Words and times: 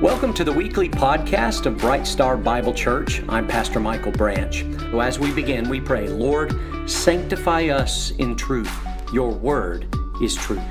Welcome 0.00 0.32
to 0.32 0.44
the 0.44 0.52
weekly 0.52 0.88
podcast 0.88 1.66
of 1.66 1.76
Bright 1.76 2.06
Star 2.06 2.38
Bible 2.38 2.72
Church. 2.72 3.22
I'm 3.28 3.46
Pastor 3.46 3.78
Michael 3.78 4.12
Branch. 4.12 4.62
As 4.94 5.18
we 5.18 5.30
begin, 5.30 5.68
we 5.68 5.78
pray, 5.78 6.08
Lord, 6.08 6.54
sanctify 6.88 7.64
us 7.64 8.10
in 8.12 8.34
truth. 8.34 8.72
Your 9.12 9.30
word 9.30 9.94
is 10.22 10.34
truth. 10.36 10.62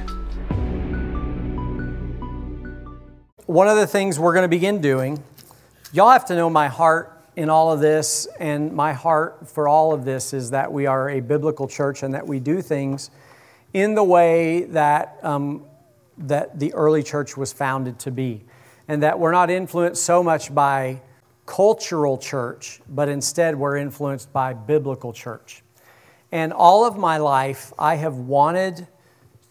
One 3.45 3.67
of 3.67 3.77
the 3.77 3.85
things 3.85 4.17
we're 4.17 4.33
going 4.33 4.45
to 4.45 4.49
begin 4.49 4.81
doing, 4.81 5.23
y'all 5.93 6.09
have 6.09 6.25
to 6.25 6.35
know 6.35 6.49
my 6.49 6.67
heart 6.67 7.15
in 7.35 7.51
all 7.51 7.71
of 7.71 7.81
this, 7.81 8.27
and 8.39 8.73
my 8.73 8.93
heart 8.93 9.47
for 9.47 9.67
all 9.67 9.93
of 9.93 10.05
this 10.05 10.33
is 10.33 10.49
that 10.49 10.73
we 10.73 10.87
are 10.87 11.07
a 11.07 11.19
biblical 11.19 11.67
church 11.67 12.01
and 12.01 12.15
that 12.15 12.25
we 12.25 12.39
do 12.39 12.63
things 12.63 13.11
in 13.75 13.93
the 13.93 14.03
way 14.03 14.63
that, 14.63 15.19
um, 15.21 15.65
that 16.17 16.59
the 16.59 16.73
early 16.73 17.03
church 17.03 17.37
was 17.37 17.53
founded 17.53 17.99
to 17.99 18.09
be 18.09 18.43
and 18.89 19.03
that 19.03 19.19
we're 19.19 19.31
not 19.31 19.51
influenced 19.51 20.03
so 20.03 20.23
much 20.23 20.53
by 20.53 20.99
cultural 21.45 22.17
church, 22.17 22.81
but 22.89 23.07
instead 23.07 23.55
we're 23.55 23.77
influenced 23.77 24.33
by 24.33 24.51
biblical 24.51 25.13
church. 25.13 25.61
And 26.31 26.51
all 26.51 26.85
of 26.85 26.97
my 26.97 27.17
life, 27.17 27.71
I 27.77 27.95
have 27.95 28.15
wanted 28.15 28.87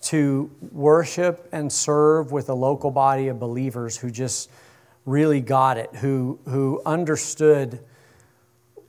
to 0.02 0.50
worship 0.72 1.48
and 1.52 1.72
serve 1.72 2.32
with 2.32 2.48
a 2.48 2.54
local 2.54 2.90
body 2.90 3.28
of 3.28 3.38
believers 3.38 3.96
who 3.96 4.10
just 4.10 4.50
really 5.06 5.40
got 5.40 5.78
it, 5.78 5.94
who, 5.96 6.40
who 6.46 6.82
understood 6.84 7.78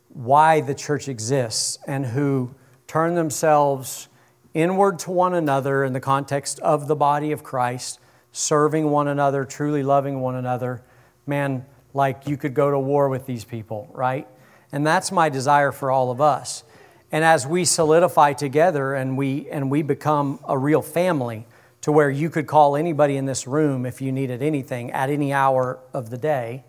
why 0.09 0.61
the 0.61 0.73
church 0.73 1.07
exists, 1.07 1.77
and 1.85 2.07
who 2.07 2.55
turn 2.87 3.13
themselves 3.13 4.07
inward 4.55 4.97
to 4.99 5.11
one 5.11 5.35
another 5.35 5.83
in 5.83 5.93
the 5.93 5.99
context 5.99 6.59
of 6.61 6.87
the 6.87 6.95
body 6.95 7.31
of 7.31 7.43
Christ 7.43 7.99
serving 8.31 8.89
one 8.89 9.07
another, 9.07 9.45
truly 9.45 9.83
loving 9.83 10.21
one 10.21 10.35
another, 10.35 10.81
man, 11.25 11.65
like 11.93 12.27
you 12.27 12.37
could 12.37 12.53
go 12.53 12.71
to 12.71 12.79
war 12.79 13.09
with 13.09 13.25
these 13.25 13.43
people, 13.43 13.89
right? 13.93 14.27
And 14.71 14.85
that's 14.85 15.11
my 15.11 15.29
desire 15.29 15.71
for 15.71 15.89
all 15.89 16.11
of 16.11 16.21
us. 16.21 16.63
And 17.11 17.23
as 17.23 17.47
we 17.47 17.65
solidify 17.65 18.33
together 18.33 18.93
and 18.93 19.17
we, 19.17 19.49
and 19.49 19.71
we 19.71 19.81
become 19.81 20.39
a 20.47 20.57
real 20.57 20.81
family 20.81 21.47
to 21.81 21.91
where 21.91 22.09
you 22.09 22.29
could 22.29 22.45
call 22.45 22.75
anybody 22.75 23.17
in 23.17 23.25
this 23.25 23.47
room 23.47 23.85
if 23.85 24.01
you 24.01 24.11
needed 24.11 24.41
anything 24.43 24.91
at 24.91 25.09
any 25.09 25.33
hour 25.33 25.79
of 25.93 26.09
the 26.09 26.17
day, 26.17 26.63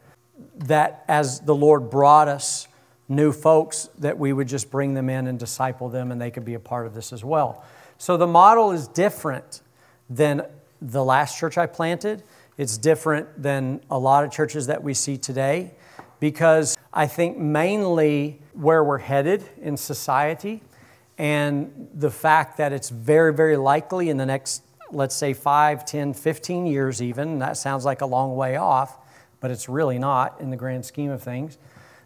that 0.56 1.05
as 1.09 1.41
the 1.41 1.55
Lord 1.55 1.91
brought 1.91 2.29
us 2.29 2.69
new 3.09 3.33
folks, 3.33 3.91
that 3.99 4.19
we 4.19 4.33
would 4.33 4.49
just 4.49 4.71
bring 4.71 4.95
them 4.95 5.11
in 5.11 5.27
and 5.27 5.39
disciple 5.39 5.89
them 5.89 6.12
and 6.12 6.21
they 6.21 6.31
could 6.31 6.45
be 6.45 6.55
a 6.55 6.61
part 6.61 6.87
of 6.87 6.95
this 6.95 7.12
as 7.12 7.25
well. 7.25 7.65
So 7.99 8.17
the 8.17 8.27
model 8.27 8.71
is 8.71 8.89
different 8.89 9.61
than 10.09 10.47
the 10.81 11.05
last 11.05 11.39
church 11.39 11.59
I 11.59 11.67
planted. 11.67 12.23
It's 12.56 12.77
different 12.77 13.42
than 13.42 13.81
a 13.91 13.98
lot 13.98 14.25
of 14.25 14.31
churches 14.31 14.67
that 14.67 14.83
we 14.83 14.95
see 14.95 15.17
today 15.17 15.75
because 16.20 16.77
I 16.92 17.06
think 17.06 17.39
mainly 17.39 18.41
where 18.53 18.84
we're 18.84 18.98
headed 18.98 19.48
in 19.61 19.77
society 19.77 20.62
and 21.19 21.89
the 21.95 22.11
fact 22.11 22.56
that 22.59 22.72
it's 22.72 22.89
very, 22.89 23.33
very 23.33 23.56
likely 23.56 24.09
in 24.09 24.17
the 24.17 24.27
next, 24.27 24.62
let's 24.91 25.14
say, 25.14 25.34
5, 25.34 25.84
10, 25.84 26.14
15 26.14 26.67
years, 26.67 27.03
even, 27.03 27.39
that 27.39 27.56
sounds 27.56 27.84
like 27.84 28.00
a 28.00 28.06
long 28.06 28.37
way 28.37 28.56
off, 28.56 28.98
but 29.41 29.50
it's 29.50 29.69
really 29.69 29.98
not 29.98 30.41
in 30.41 30.50
the 30.50 30.56
grand 30.56 30.84
scheme 30.84 31.11
of 31.11 31.22
things, 31.22 31.59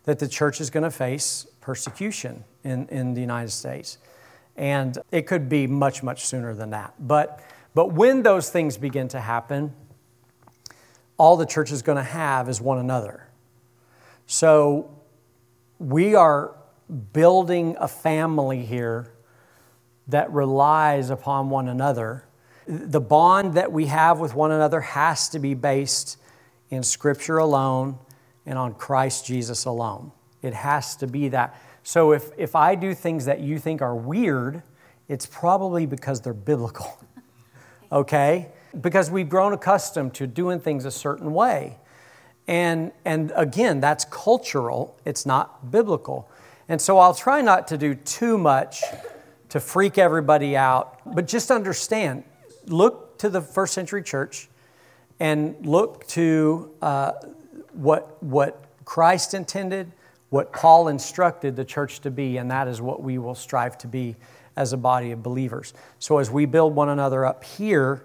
that 0.04 0.18
the 0.18 0.28
church 0.28 0.60
is 0.60 0.70
going 0.70 0.82
to 0.84 0.90
face 0.90 1.46
persecution 1.60 2.44
in, 2.62 2.88
in 2.88 3.14
the 3.14 3.20
United 3.20 3.50
States. 3.50 3.98
And 4.56 4.98
it 5.10 5.26
could 5.26 5.48
be 5.48 5.66
much, 5.66 6.02
much 6.02 6.26
sooner 6.26 6.54
than 6.54 6.70
that. 6.70 6.94
But 6.98 7.40
but 7.74 7.92
when 7.92 8.22
those 8.22 8.50
things 8.50 8.76
begin 8.76 9.08
to 9.08 9.20
happen, 9.20 9.74
all 11.16 11.36
the 11.36 11.46
church 11.46 11.72
is 11.72 11.82
going 11.82 11.96
to 11.96 12.02
have 12.02 12.48
is 12.48 12.60
one 12.60 12.78
another. 12.78 13.28
So 14.26 14.90
we 15.78 16.14
are 16.14 16.54
building 17.12 17.76
a 17.78 17.88
family 17.88 18.64
here 18.64 19.12
that 20.08 20.30
relies 20.32 21.10
upon 21.10 21.50
one 21.50 21.68
another. 21.68 22.24
The 22.66 23.00
bond 23.00 23.54
that 23.54 23.72
we 23.72 23.86
have 23.86 24.20
with 24.20 24.34
one 24.34 24.50
another 24.50 24.80
has 24.80 25.28
to 25.30 25.38
be 25.38 25.54
based 25.54 26.18
in 26.70 26.82
Scripture 26.82 27.38
alone 27.38 27.98
and 28.46 28.58
on 28.58 28.74
Christ 28.74 29.26
Jesus 29.26 29.64
alone. 29.64 30.12
It 30.42 30.54
has 30.54 30.96
to 30.96 31.06
be 31.06 31.28
that. 31.28 31.58
So 31.82 32.12
if, 32.12 32.30
if 32.36 32.54
I 32.54 32.74
do 32.74 32.94
things 32.94 33.24
that 33.26 33.40
you 33.40 33.58
think 33.58 33.82
are 33.82 33.96
weird, 33.96 34.62
it's 35.08 35.26
probably 35.26 35.86
because 35.86 36.20
they're 36.20 36.34
biblical. 36.34 36.98
okay? 37.90 38.48
Because 38.80 39.10
we've 39.10 39.28
grown 39.28 39.52
accustomed 39.52 40.14
to 40.14 40.26
doing 40.26 40.60
things 40.60 40.84
a 40.84 40.90
certain 40.90 41.32
way. 41.32 41.78
And, 42.46 42.92
and 43.04 43.32
again, 43.34 43.80
that's 43.80 44.04
cultural, 44.04 44.96
it's 45.04 45.24
not 45.24 45.70
biblical. 45.70 46.28
And 46.68 46.80
so 46.80 46.98
I'll 46.98 47.14
try 47.14 47.40
not 47.40 47.68
to 47.68 47.78
do 47.78 47.94
too 47.94 48.38
much 48.38 48.82
to 49.50 49.60
freak 49.60 49.98
everybody 49.98 50.56
out, 50.56 51.00
but 51.06 51.26
just 51.26 51.50
understand 51.50 52.24
look 52.66 53.18
to 53.18 53.28
the 53.28 53.40
first 53.40 53.74
century 53.74 54.02
church 54.02 54.48
and 55.20 55.54
look 55.64 56.06
to 56.08 56.70
uh, 56.82 57.12
what, 57.72 58.22
what 58.22 58.64
Christ 58.84 59.34
intended, 59.34 59.92
what 60.30 60.52
Paul 60.52 60.88
instructed 60.88 61.56
the 61.56 61.64
church 61.64 62.00
to 62.00 62.10
be, 62.10 62.38
and 62.38 62.50
that 62.50 62.68
is 62.68 62.80
what 62.80 63.02
we 63.02 63.18
will 63.18 63.34
strive 63.34 63.78
to 63.78 63.86
be 63.86 64.16
as 64.56 64.72
a 64.72 64.76
body 64.76 65.10
of 65.10 65.22
believers. 65.22 65.74
So 65.98 66.18
as 66.18 66.30
we 66.30 66.46
build 66.46 66.74
one 66.74 66.88
another 66.88 67.24
up 67.24 67.44
here, 67.44 68.04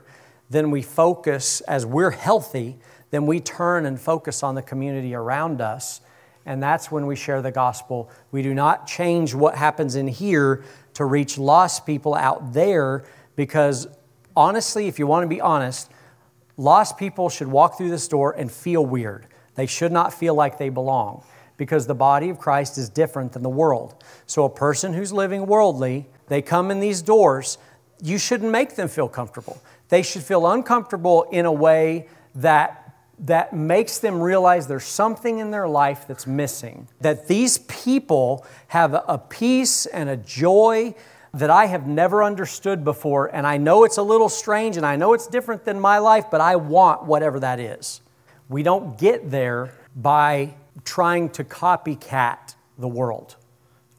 then 0.50 0.72
we 0.72 0.82
focus, 0.82 1.62
as 1.62 1.86
we're 1.86 2.12
healthy, 2.12 2.78
then 3.12 3.26
we 3.26 3.40
turn 3.40 3.86
and 3.86 4.00
focus 4.00 4.44
on 4.44 4.56
the 4.56 4.62
community 4.62 5.14
around 5.14 5.62
us. 5.62 6.02
And 6.46 6.62
that's 6.62 6.92
when 6.92 7.06
we 7.06 7.16
share 7.16 7.42
the 7.42 7.52
gospel. 7.52 8.10
We 8.32 8.42
do 8.42 8.54
not 8.54 8.88
change 8.88 9.36
what 9.36 9.56
happens 9.56 9.96
in 9.96 10.08
here 10.08 10.64
to 10.96 11.06
reach 11.06 11.38
lost 11.38 11.86
people 11.86 12.16
out 12.16 12.54
there 12.54 13.04
because, 13.36 13.88
honestly, 14.36 14.88
if 14.88 14.98
you 14.98 15.06
want 15.06 15.24
to 15.24 15.28
be 15.28 15.42
honest, 15.42 15.92
lost 16.58 16.98
people 16.98 17.30
should 17.30 17.48
walk 17.48 17.78
through 17.78 17.90
this 17.90 18.08
door 18.08 18.32
and 18.32 18.52
feel 18.52 18.86
weird. 18.86 19.28
They 19.56 19.66
should 19.66 19.92
not 19.92 20.14
feel 20.14 20.34
like 20.34 20.58
they 20.58 20.70
belong 20.70 21.24
because 21.58 21.86
the 21.86 21.96
body 21.96 22.30
of 22.30 22.40
Christ 22.40 22.78
is 22.78 22.90
different 22.90 23.34
than 23.34 23.44
the 23.44 23.50
world. 23.50 24.04
So, 24.26 24.46
a 24.46 24.50
person 24.50 24.94
who's 24.94 25.12
living 25.12 25.46
worldly 25.46 26.08
they 26.30 26.42
come 26.42 26.72
in 26.72 26.80
these 26.80 27.02
doors, 27.02 27.58
you 28.02 28.18
shouldn't 28.18 28.52
make 28.52 28.76
them 28.76 28.88
feel 28.88 29.10
comfortable. 29.10 29.62
They 29.90 30.02
should 30.02 30.24
feel 30.24 30.48
uncomfortable 30.48 31.24
in 31.32 31.46
a 31.46 31.52
way 31.52 32.08
that, 32.36 32.96
that 33.20 33.54
makes 33.54 34.00
them 34.00 34.22
realize 34.22 34.68
there's 34.68 34.84
something 34.86 35.40
in 35.40 35.52
their 35.52 35.68
life 35.68 36.06
that's 36.08 36.26
missing. 36.26 36.88
That 37.02 37.28
these 37.28 37.58
people 37.58 38.46
have 38.68 38.94
a 38.94 39.18
peace 39.18 39.86
and 39.88 40.10
a 40.10 40.18
joy 40.18 40.96
that 41.34 41.50
I 41.50 41.66
have 41.66 41.88
never 41.88 42.24
understood 42.24 42.84
before. 42.84 43.28
And 43.28 43.46
I 43.46 43.58
know 43.58 43.84
it's 43.84 43.98
a 43.98 44.04
little 44.04 44.30
strange 44.30 44.78
and 44.78 44.86
I 44.86 44.96
know 44.96 45.14
it's 45.14 45.28
different 45.28 45.66
than 45.66 45.80
my 45.80 46.00
life, 46.00 46.26
but 46.32 46.42
I 46.42 46.56
want 46.56 47.06
whatever 47.06 47.40
that 47.42 47.60
is. 47.60 48.02
We 48.48 48.64
don't 48.64 48.98
get 48.98 49.30
there 49.30 49.74
by 49.96 50.56
trying 50.84 51.30
to 51.30 51.44
copycat 51.44 52.56
the 52.78 52.88
world, 52.88 53.36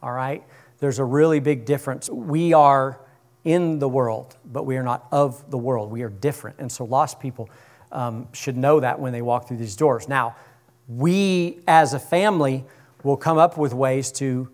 all 0.02 0.12
right? 0.12 0.42
There's 0.80 0.98
a 0.98 1.04
really 1.04 1.40
big 1.40 1.64
difference. 1.64 2.10
We 2.10 2.52
are 2.52 3.00
in 3.44 3.78
the 3.78 3.88
world, 3.88 4.36
but 4.44 4.66
we 4.66 4.76
are 4.76 4.82
not 4.82 5.06
of 5.12 5.50
the 5.50 5.58
world. 5.58 5.90
We 5.90 6.02
are 6.02 6.10
different. 6.10 6.58
And 6.58 6.70
so 6.70 6.84
lost 6.84 7.20
people 7.20 7.48
um, 7.92 8.28
should 8.32 8.56
know 8.56 8.80
that 8.80 8.98
when 8.98 9.12
they 9.12 9.22
walk 9.22 9.48
through 9.48 9.58
these 9.58 9.76
doors. 9.76 10.08
Now, 10.08 10.36
we 10.88 11.60
as 11.68 11.94
a 11.94 11.98
family 11.98 12.64
will 13.02 13.16
come 13.16 13.38
up 13.38 13.56
with 13.56 13.72
ways 13.72 14.10
to 14.12 14.50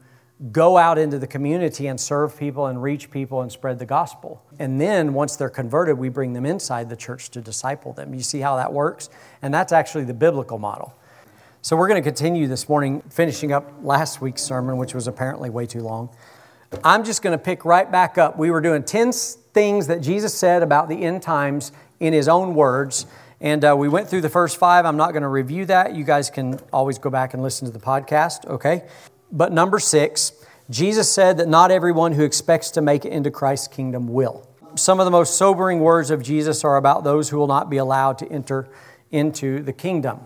go 0.53 0.77
out 0.77 0.99
into 0.99 1.19
the 1.19 1.27
community 1.27 1.87
and 1.87 1.99
serve 1.99 2.39
people 2.39 2.67
and 2.67 2.83
reach 2.83 3.11
people 3.11 3.41
and 3.41 3.51
spread 3.51 3.79
the 3.79 3.87
gospel. 3.87 4.43
And 4.59 4.79
then 4.79 5.15
once 5.15 5.37
they're 5.37 5.49
converted, 5.49 5.97
we 5.97 6.11
bring 6.11 6.35
them 6.35 6.45
inside 6.45 6.91
the 6.91 6.97
church 6.97 7.31
to 7.31 7.41
disciple 7.41 7.95
them. 7.95 8.13
You 8.15 8.21
see 8.21 8.41
how 8.41 8.57
that 8.57 8.73
works? 8.73 9.09
And 9.41 9.53
that's 9.53 9.73
actually 9.73 10.05
the 10.05 10.15
biblical 10.15 10.59
model. 10.59 10.95
So 11.67 11.75
we're 11.75 11.89
going 11.89 12.01
to 12.01 12.09
continue 12.09 12.47
this 12.47 12.69
morning, 12.69 13.03
finishing 13.11 13.51
up 13.51 13.73
last 13.83 14.21
week's 14.21 14.41
sermon, 14.41 14.77
which 14.77 14.95
was 14.95 15.09
apparently 15.09 15.51
way 15.51 15.67
too 15.67 15.81
long. 15.81 16.11
I'm 16.85 17.03
just 17.03 17.23
going 17.23 17.37
to 17.37 17.45
pick 17.45 17.65
right 17.65 17.91
back 17.91 18.19
up. 18.19 18.39
We 18.39 18.53
were 18.53 18.61
doing 18.61 18.85
10 18.85 19.11
things 19.11 19.89
that 19.89 20.01
Jesus 20.01 20.33
said 20.33 20.63
about 20.63 20.89
the 20.89 21.03
end 21.03 21.23
times 21.23 21.73
in 21.99 22.13
his 22.13 22.29
own 22.29 22.55
words. 22.55 23.07
And 23.41 23.65
uh, 23.65 23.75
we 23.77 23.89
went 23.89 24.09
through 24.09 24.21
the 24.21 24.29
first 24.29 24.59
five. 24.59 24.87
I'm 24.87 24.97
not 24.97 25.11
going 25.11 25.25
to 25.25 25.29
review 25.29 25.65
that. 25.65 25.97
You 25.97 26.05
guys 26.05 26.31
can 26.31 26.61
always 26.73 27.01
go 27.01 27.11
back 27.11 27.35
and 27.35 27.43
listen 27.43 27.67
to 27.67 27.73
the 27.73 27.85
podcast, 27.85 28.47
okay? 28.47 28.85
But 29.33 29.51
number 29.51 29.81
six, 29.81 30.35
Jesus 30.71 31.13
said 31.13 31.37
that 31.39 31.49
not 31.49 31.73
everyone 31.73 32.13
who 32.13 32.23
expects 32.23 32.71
to 32.71 32.81
make 32.81 33.05
it 33.05 33.13
into 33.13 33.33
Christ's 33.33 33.67
kingdom 33.67 34.07
will. 34.07 34.49
Some 34.77 35.01
of 35.01 35.05
the 35.05 35.11
most 35.11 35.37
sobering 35.37 35.81
words 35.81 36.13
of 36.13 36.23
Jesus 36.23 36.63
are 36.63 36.77
about 36.77 37.03
those 37.03 37.31
who 37.31 37.39
will 37.39 37.49
not 37.49 37.69
be 37.69 37.79
allowed 37.79 38.19
to 38.19 38.31
enter 38.31 38.69
into 39.11 39.65
the 39.65 39.73
kingdom. 39.73 40.21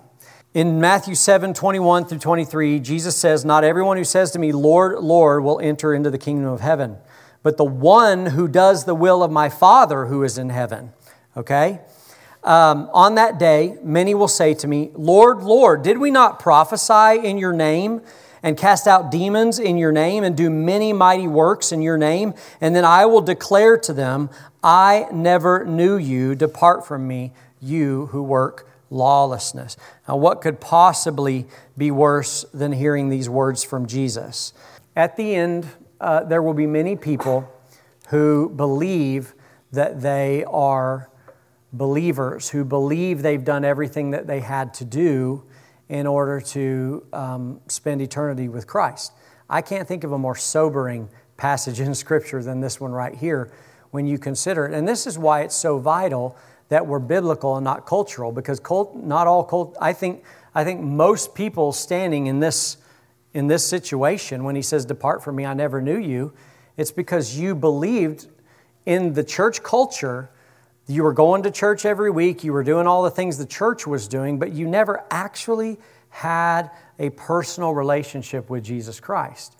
In 0.53 0.81
Matthew 0.81 1.15
7 1.15 1.55
21 1.55 2.07
through 2.07 2.19
23, 2.19 2.81
Jesus 2.81 3.17
says, 3.17 3.45
Not 3.45 3.63
everyone 3.63 3.97
who 3.97 4.05
says 4.05 4.33
to 4.33 4.41
me, 4.41 4.51
Lord, 4.51 4.99
Lord, 4.99 5.45
will 5.45 5.61
enter 5.61 5.95
into 5.95 6.11
the 6.11 6.19
kingdom 6.19 6.47
of 6.47 6.61
heaven, 6.61 6.97
but 7.45 7.57
the 7.57 7.65
one 7.65 8.27
who 8.27 8.49
does 8.49 8.85
the 8.85 8.95
will 8.97 9.23
of 9.23 9.31
my 9.31 9.49
Father 9.49 10.07
who 10.07 10.25
is 10.25 10.39
in 10.39 10.51
heaven. 10.51 10.93
Okay? 11.37 11.79
Um, 12.43 12.91
on 12.93 13.15
that 13.15 13.39
day, 13.39 13.77
many 13.81 14.13
will 14.13 14.27
say 14.27 14.55
to 14.55 14.67
me, 14.67 14.91
Lord, 14.95 15.41
Lord, 15.41 15.85
did 15.85 15.99
we 15.99 16.11
not 16.11 16.41
prophesy 16.41 17.25
in 17.25 17.39
your 17.39 17.53
name? 17.53 18.03
and 18.43 18.57
cast 18.57 18.87
out 18.87 19.11
demons 19.11 19.59
in 19.59 19.77
your 19.77 19.93
name 19.93 20.25
and 20.25 20.35
do 20.35 20.49
many 20.49 20.95
mighty 20.95 21.27
works 21.29 21.73
in 21.73 21.83
your 21.83 21.99
name. 21.99 22.33
And 22.59 22.75
then 22.75 22.87
I 22.87 23.05
will 23.05 23.21
declare 23.21 23.77
to 23.77 23.93
them, 23.93 24.31
I 24.65 25.09
never 25.13 25.67
knew 25.67 25.99
you. 25.99 26.35
Depart 26.35 26.87
from 26.87 27.07
me, 27.07 27.35
you 27.61 28.07
who 28.07 28.23
work 28.23 28.70
lawlessness. 28.91 29.77
Now, 30.07 30.17
what 30.17 30.41
could 30.41 30.61
possibly 30.61 31.47
be 31.79 31.91
worse 31.91 32.45
than 32.53 32.73
hearing 32.73 33.09
these 33.09 33.29
words 33.29 33.65
from 33.65 33.87
Jesus? 33.87 34.53
At 34.97 35.17
the 35.17 35.35
end, 35.35 35.67
uh, 36.01 36.25
there 36.25 36.43
will 36.43 36.55
be 36.55 36.67
many 36.67 36.97
people 36.97 37.49
who 38.09 38.51
believe 38.51 39.35
that 39.73 40.03
they 40.03 40.45
are 40.45 41.09
believers, 41.73 42.51
who 42.51 42.65
believe 42.65 43.23
they've 43.23 43.45
done 43.45 43.65
everything 43.65 44.11
that 44.11 44.27
they 44.27 44.41
had 44.41 44.75
to 44.75 44.85
do 44.85 45.45
in 45.89 46.07
order 46.07 46.41
to 46.41 47.05
um, 47.13 47.61
spend 47.69 48.03
eternity 48.03 48.49
with 48.49 48.67
Christ. 48.67 49.13
I 49.49 49.63
can't 49.63 49.87
think 49.87 50.05
of 50.05 50.13
a 50.13 50.19
more 50.19 50.37
sobering 50.37 51.09
passage 51.37 51.81
in 51.81 51.95
Scripture 51.95 52.43
than 52.43 52.61
this 52.61 52.81
one 52.81 52.93
right 52.93 53.15
here 53.15 53.53
when 53.91 54.07
you 54.07 54.19
consider 54.19 54.67
it. 54.67 54.75
And 54.75 54.87
this 54.87 55.07
is 55.07 55.19
why 55.19 55.43
it's 55.43 55.57
so 55.57 55.79
vital 55.79 56.37
that 56.71 56.87
we're 56.87 56.99
biblical 56.99 57.57
and 57.57 57.65
not 57.65 57.85
cultural, 57.85 58.33
because 58.33 58.59
cult, 58.59 58.97
not 58.97 59.27
all 59.27 59.45
cult, 59.45 59.77
I 59.81 59.93
think, 59.93 60.25
I 60.55 60.65
think 60.65 60.81
most 60.81 61.35
people 61.35 61.73
standing 61.73 62.27
in 62.27 62.41
this, 62.41 62.79
in 63.35 63.49
this 63.49 63.67
situation, 63.67 64.45
when 64.45 64.57
he 64.57 64.63
says, 64.63 64.85
Depart 64.87 65.23
from 65.23 65.37
me, 65.37 65.45
I 65.45 65.53
never 65.53 65.83
knew 65.83 65.99
you, 65.99 66.33
it's 66.77 66.93
because 66.93 67.37
you 67.37 67.55
believed 67.55 68.29
in 68.87 69.13
the 69.13 69.25
church 69.25 69.63
culture 69.63 70.31
you 70.87 71.05
were 71.05 71.13
going 71.13 71.45
to 71.45 71.51
church 71.51 71.85
every 71.85 72.11
week, 72.11 72.43
you 72.43 72.53
were 72.53 72.65
doing 72.65 72.87
all 72.87 73.05
the 73.05 73.11
things 73.11 73.39
the 73.39 73.47
church 73.47 73.87
was 73.87 74.09
doing, 74.09 74.39
but 74.39 74.53
you 74.53 74.67
never 74.67 75.05
actually 75.11 75.79
had 76.09 76.71
a 76.99 77.11
personal 77.11 77.73
relationship 77.75 78.51
with 78.51 78.65
Jesus 78.65 78.99
Christ. 78.99 79.57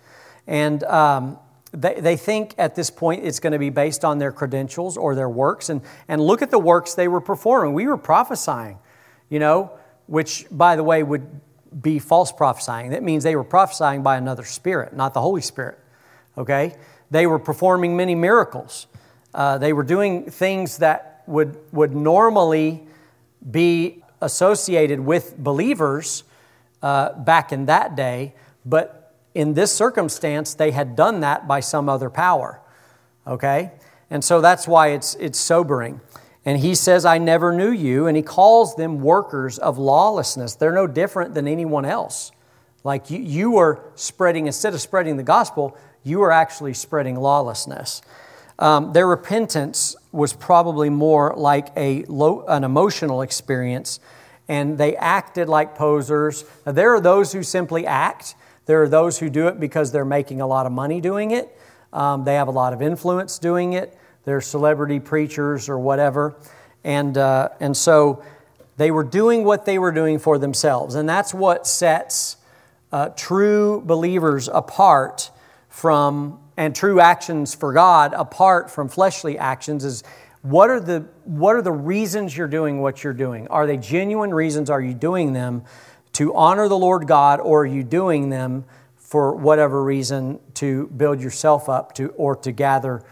And 0.49 0.83
um, 0.85 1.39
they, 1.73 2.01
they 2.01 2.17
think 2.17 2.55
at 2.59 2.75
this 2.75 2.91
point 2.91 3.25
it's 3.25 3.41
going 3.41 3.53
to 3.53 3.59
be 3.59 3.71
based 3.71 4.05
on 4.05 4.19
their 4.19 4.33
credentials 4.33 4.97
or 4.97 5.15
their 5.15 5.29
works. 5.29 5.69
And, 5.69 5.83
and 6.09 6.21
look 6.21 6.43
at 6.43 6.51
the 6.51 6.59
works 6.59 6.95
they 6.95 7.09
were 7.09 7.21
performing. 7.21 7.75
We 7.75 7.87
were 7.87 7.97
prophesying, 7.97 8.79
you 9.29 9.39
know, 9.39 9.73
which, 10.07 10.47
by 10.51 10.77
the 10.77 10.83
way, 10.83 11.03
would 11.03 11.27
be 11.81 11.99
false 11.99 12.33
prophesying. 12.33 12.91
That 12.91 13.03
means 13.03 13.23
they 13.23 13.37
were 13.37 13.45
prophesying 13.45 14.03
by 14.03 14.17
another 14.17 14.45
spirit, 14.45 14.95
not 14.95 15.15
the 15.15 15.21
Holy 15.21 15.41
Spirit, 15.41 15.79
okay? 16.37 16.75
They 17.11 17.27
were 17.27 17.39
performing 17.39 17.97
many 17.97 18.17
miracles. 18.17 18.89
Uh, 19.33 19.59
they 19.59 19.73
were 19.73 19.85
doing 19.85 20.29
things 20.29 20.79
that 20.79 21.23
would, 21.27 21.57
would 21.73 21.95
normally 21.95 22.89
be 23.49 24.03
associated 24.21 24.99
with 24.99 25.39
believers 25.39 26.25
uh, 26.83 27.13
back 27.13 27.53
in 27.53 27.67
that 27.67 27.95
day, 27.95 28.35
but 28.67 29.00
in 29.41 29.55
this 29.55 29.73
circumstance, 29.73 30.53
they 30.53 30.71
had 30.71 30.95
done 30.95 31.21
that 31.21 31.49
by 31.49 31.61
some 31.61 31.89
other 31.89 32.11
power. 32.11 32.61
Okay? 33.27 33.73
And 34.11 34.23
so 34.23 34.43
that's 34.43 34.69
why 34.69 34.89
it's, 34.89 35.15
it's 35.15 35.39
sobering. 35.39 36.03
And 36.45 36.59
he 36.59 36.75
says, 36.75 37.07
I 37.07 37.17
never 37.17 37.51
knew 37.51 37.71
you. 37.71 38.07
And 38.07 38.19
he 38.19 38.23
calls 38.23 38.77
them 38.77 39.01
workers 39.01 39.59
of 39.59 39.79
lawlessness. 39.79 40.57
They're 40.57 40.75
no 40.75 40.87
different 40.87 41.33
than 41.33 41.49
anyone 41.49 41.87
else. 41.87 42.33
Like 42.85 43.11
you, 43.11 43.19
you 43.19 43.51
were 43.53 43.83
spreading, 43.95 44.47
instead 44.47 44.75
of 44.75 44.81
spreading 44.83 45.17
the 45.17 45.23
gospel, 45.23 45.75
you 46.03 46.21
are 46.23 46.31
actually 46.31 46.75
spreading 46.75 47.17
lawlessness. 47.17 48.03
Um, 48.59 48.93
their 48.93 49.07
repentance 49.07 49.97
was 50.13 50.35
probably 50.35 50.91
more 50.91 51.33
like 51.35 51.69
a 51.79 52.05
low, 52.05 52.45
an 52.47 52.63
emotional 52.63 53.23
experience, 53.23 54.01
and 54.49 54.77
they 54.77 54.97
acted 54.97 55.49
like 55.49 55.77
posers. 55.77 56.45
Now, 56.67 56.73
there 56.73 56.95
are 56.95 57.01
those 57.01 57.33
who 57.33 57.43
simply 57.43 57.87
act. 57.87 58.35
There 58.71 58.85
are 58.85 58.89
those 58.89 59.19
who 59.19 59.31
do 59.31 59.49
it 59.49 59.59
because 59.59 59.91
they're 59.91 60.05
making 60.05 60.41
a 60.41 60.47
lot 60.47 60.65
of 60.65 60.71
money 60.71 61.01
doing 61.01 61.33
it. 61.33 61.59
Um, 61.93 62.23
they 62.23 62.35
have 62.35 62.47
a 62.47 62.53
lot 62.53 62.73
of 62.73 62.81
influence 62.81 63.41
doing 63.41 63.73
it. 63.73 63.99
They're 64.25 64.41
celebrity 64.41 65.01
preachers 65.01 65.69
or 65.69 65.77
whatever. 65.77 66.37
And, 66.85 67.19
uh, 67.19 67.49
and 67.59 67.77
so 67.77 68.23
they 68.77 68.93
were 68.93 69.03
doing 69.03 69.43
what 69.43 69.65
they 69.65 69.77
were 69.77 69.91
doing 69.91 70.21
for 70.21 70.39
themselves. 70.39 70.95
And 70.95 71.09
that's 71.09 71.35
what 71.35 71.67
sets 71.67 72.37
uh, 72.93 73.09
true 73.17 73.83
believers 73.85 74.47
apart 74.47 75.33
from 75.69 76.39
and 76.57 76.73
true 76.73 77.01
actions 77.01 77.53
for 77.53 77.73
God 77.73 78.15
apart 78.15 78.71
from 78.71 78.89
fleshly 78.89 79.37
actions 79.37 79.85
is 79.85 80.05
what 80.43 80.71
are 80.71 80.79
the 80.79 81.01
what 81.25 81.57
are 81.57 81.63
the 81.63 81.73
reasons 81.73 82.37
you're 82.37 82.47
doing 82.47 82.81
what 82.81 83.03
you're 83.03 83.15
doing? 83.15 83.49
Are 83.49 83.67
they 83.67 83.79
genuine 83.79 84.33
reasons? 84.33 84.71
Are 84.71 84.81
you 84.81 84.95
doing 84.95 85.33
them 85.33 85.65
to 86.13 86.35
honor 86.35 86.69
the 86.69 86.79
Lord 86.79 87.07
God 87.07 87.41
or 87.41 87.63
are 87.63 87.67
you 87.67 87.83
doing 87.83 88.31
them 88.31 88.65
for 88.97 89.35
whatever 89.35 89.83
reason 89.83 90.41
to 90.55 90.87
build 90.89 91.21
yourself 91.21 91.69
up 91.69 91.95
to 91.95 92.09
or 92.11 92.37
to 92.37 92.53
gather 92.53 93.03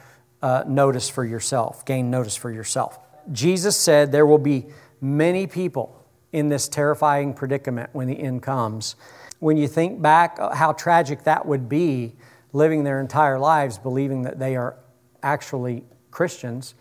uh, 0.43 0.65
notice 0.67 1.09
for 1.09 1.25
yourself, 1.25 1.85
gain 1.85 2.11
notice 2.11 2.37
for 2.37 2.51
yourself? 2.51 2.99
Jesus 3.33 3.77
said 3.77 4.13
there 4.13 4.27
will 4.27 4.39
be 4.39 4.67
many 5.01 5.47
people 5.47 6.05
in 6.33 6.49
this 6.49 6.69
terrifying 6.69 7.35
predicament 7.35 7.91
when 7.93 8.07
the 8.07 8.19
end 8.19 8.43
comes. 8.43 8.97
When 9.39 9.57
you 9.57 9.69
think 9.69 10.01
back 10.03 10.37
uh, 10.39 10.55
how 10.55 10.73
tragic 10.73 11.25
that 11.25 11.47
would 11.47 11.69
be 11.69 12.15
living 12.53 12.85
their 12.85 13.01
entire 13.01 13.39
lives 13.39 13.79
believing 13.79 14.23
that 14.23 14.39
they 14.39 14.57
are 14.57 14.77
actually 15.23 15.85
Christians. 16.11 16.75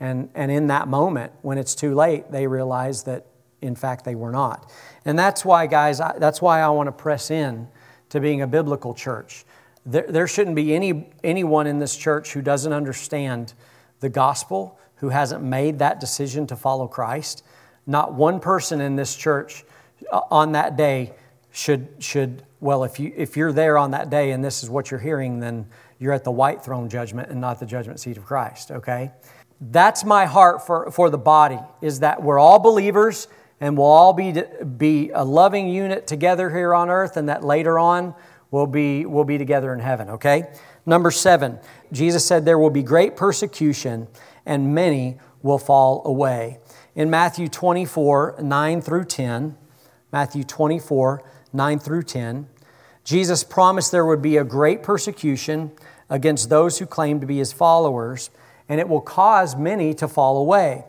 And, 0.00 0.30
and 0.34 0.50
in 0.50 0.68
that 0.68 0.88
moment, 0.88 1.32
when 1.42 1.58
it's 1.58 1.74
too 1.74 1.94
late, 1.94 2.30
they 2.30 2.46
realize 2.46 3.02
that 3.04 3.26
in 3.60 3.74
fact 3.74 4.04
they 4.04 4.14
were 4.14 4.30
not. 4.30 4.70
And 5.04 5.18
that's 5.18 5.44
why, 5.44 5.66
guys, 5.66 6.00
I, 6.00 6.18
that's 6.18 6.40
why 6.40 6.60
I 6.60 6.68
want 6.68 6.86
to 6.86 6.92
press 6.92 7.30
in 7.30 7.68
to 8.10 8.20
being 8.20 8.42
a 8.42 8.46
biblical 8.46 8.94
church. 8.94 9.44
There, 9.84 10.06
there 10.08 10.26
shouldn't 10.26 10.56
be 10.56 10.74
any, 10.74 11.08
anyone 11.24 11.66
in 11.66 11.78
this 11.78 11.96
church 11.96 12.32
who 12.32 12.42
doesn't 12.42 12.72
understand 12.72 13.54
the 14.00 14.08
gospel, 14.08 14.78
who 14.96 15.08
hasn't 15.08 15.42
made 15.42 15.78
that 15.78 16.00
decision 16.00 16.46
to 16.48 16.56
follow 16.56 16.86
Christ. 16.86 17.44
Not 17.86 18.14
one 18.14 18.40
person 18.40 18.80
in 18.80 18.96
this 18.96 19.16
church 19.16 19.64
uh, 20.12 20.20
on 20.30 20.52
that 20.52 20.76
day 20.76 21.14
should, 21.50 21.88
should 21.98 22.42
well, 22.60 22.84
if, 22.84 23.00
you, 23.00 23.12
if 23.16 23.36
you're 23.36 23.52
there 23.52 23.78
on 23.78 23.92
that 23.92 24.10
day 24.10 24.32
and 24.32 24.44
this 24.44 24.62
is 24.62 24.70
what 24.70 24.90
you're 24.90 25.00
hearing, 25.00 25.40
then 25.40 25.66
you're 25.98 26.12
at 26.12 26.24
the 26.24 26.30
white 26.30 26.64
throne 26.64 26.88
judgment 26.88 27.30
and 27.30 27.40
not 27.40 27.58
the 27.60 27.66
judgment 27.66 28.00
seat 28.00 28.16
of 28.16 28.24
Christ, 28.24 28.70
okay? 28.70 29.12
That's 29.60 30.04
my 30.04 30.26
heart 30.26 30.66
for, 30.66 30.90
for 30.90 31.10
the 31.10 31.18
body, 31.18 31.58
is 31.80 32.00
that 32.00 32.22
we're 32.22 32.38
all 32.38 32.58
believers 32.58 33.26
and 33.60 33.76
we'll 33.76 33.86
all 33.86 34.12
be, 34.12 34.42
be 34.76 35.10
a 35.10 35.24
loving 35.24 35.68
unit 35.68 36.06
together 36.06 36.50
here 36.50 36.74
on 36.74 36.90
earth, 36.90 37.16
and 37.16 37.28
that 37.28 37.44
later 37.44 37.78
on 37.78 38.14
we'll 38.50 38.66
be, 38.66 39.06
we'll 39.06 39.24
be 39.24 39.38
together 39.38 39.72
in 39.72 39.80
heaven, 39.80 40.10
okay? 40.10 40.44
Number 40.86 41.10
seven, 41.10 41.58
Jesus 41.92 42.24
said 42.24 42.44
there 42.44 42.58
will 42.58 42.70
be 42.70 42.82
great 42.82 43.16
persecution 43.16 44.08
and 44.46 44.74
many 44.74 45.18
will 45.42 45.58
fall 45.58 46.02
away. 46.06 46.58
In 46.94 47.10
Matthew 47.10 47.48
24, 47.48 48.36
9 48.40 48.80
through 48.80 49.04
10, 49.04 49.56
Matthew 50.10 50.42
24, 50.44 51.22
9 51.52 51.78
through 51.78 52.02
10. 52.02 52.48
Jesus 53.04 53.44
promised 53.44 53.92
there 53.92 54.06
would 54.06 54.22
be 54.22 54.36
a 54.36 54.44
great 54.44 54.82
persecution 54.82 55.72
against 56.10 56.48
those 56.48 56.78
who 56.78 56.86
claim 56.86 57.20
to 57.20 57.26
be 57.26 57.38
his 57.38 57.52
followers, 57.52 58.30
and 58.68 58.80
it 58.80 58.88
will 58.88 59.00
cause 59.00 59.56
many 59.56 59.94
to 59.94 60.08
fall 60.08 60.38
away. 60.38 60.84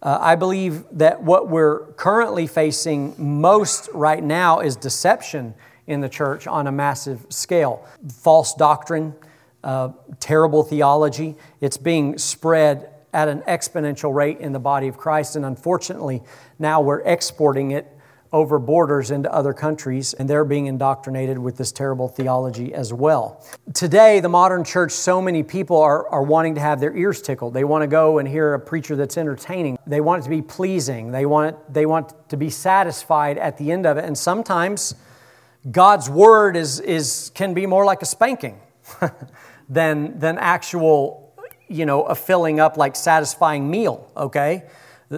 Uh, 0.00 0.18
I 0.20 0.36
believe 0.36 0.84
that 0.92 1.22
what 1.22 1.48
we're 1.48 1.80
currently 1.92 2.46
facing 2.46 3.14
most 3.18 3.88
right 3.92 4.22
now 4.22 4.60
is 4.60 4.76
deception 4.76 5.54
in 5.86 6.00
the 6.00 6.08
church 6.08 6.46
on 6.46 6.66
a 6.66 6.72
massive 6.72 7.26
scale. 7.30 7.84
False 8.08 8.54
doctrine, 8.54 9.14
uh, 9.64 9.90
terrible 10.20 10.62
theology, 10.62 11.34
it's 11.60 11.76
being 11.76 12.16
spread 12.16 12.90
at 13.12 13.26
an 13.26 13.40
exponential 13.42 14.14
rate 14.14 14.38
in 14.38 14.52
the 14.52 14.58
body 14.58 14.86
of 14.86 14.96
Christ, 14.96 15.34
and 15.34 15.44
unfortunately, 15.44 16.22
now 16.58 16.80
we're 16.80 17.00
exporting 17.00 17.72
it 17.72 17.97
over 18.32 18.58
borders 18.58 19.10
into 19.10 19.32
other 19.32 19.52
countries, 19.52 20.12
and 20.14 20.28
they're 20.28 20.44
being 20.44 20.66
indoctrinated 20.66 21.38
with 21.38 21.56
this 21.56 21.72
terrible 21.72 22.08
theology 22.08 22.74
as 22.74 22.92
well. 22.92 23.44
Today, 23.72 24.20
the 24.20 24.28
modern 24.28 24.64
church, 24.64 24.92
so 24.92 25.22
many 25.22 25.42
people 25.42 25.78
are, 25.78 26.08
are 26.08 26.22
wanting 26.22 26.54
to 26.56 26.60
have 26.60 26.80
their 26.80 26.94
ears 26.96 27.22
tickled. 27.22 27.54
They 27.54 27.64
want 27.64 27.82
to 27.82 27.86
go 27.86 28.18
and 28.18 28.28
hear 28.28 28.54
a 28.54 28.60
preacher 28.60 28.96
that's 28.96 29.16
entertaining. 29.16 29.78
They 29.86 30.00
want 30.00 30.20
it 30.20 30.24
to 30.24 30.30
be 30.30 30.42
pleasing. 30.42 31.10
They 31.10 31.26
want, 31.26 31.72
they 31.72 31.86
want 31.86 32.28
to 32.28 32.36
be 32.36 32.50
satisfied 32.50 33.38
at 33.38 33.56
the 33.56 33.72
end 33.72 33.86
of 33.86 33.96
it. 33.96 34.04
And 34.04 34.16
sometimes 34.16 34.94
God's 35.70 36.10
word 36.10 36.56
is, 36.56 36.80
is, 36.80 37.30
can 37.34 37.54
be 37.54 37.66
more 37.66 37.84
like 37.84 38.02
a 38.02 38.06
spanking 38.06 38.60
than, 39.68 40.18
than 40.18 40.38
actual, 40.38 41.34
you 41.66 41.86
know, 41.86 42.02
a 42.02 42.14
filling 42.14 42.60
up 42.60 42.76
like 42.76 42.94
satisfying 42.94 43.70
meal, 43.70 44.10
okay? 44.16 44.64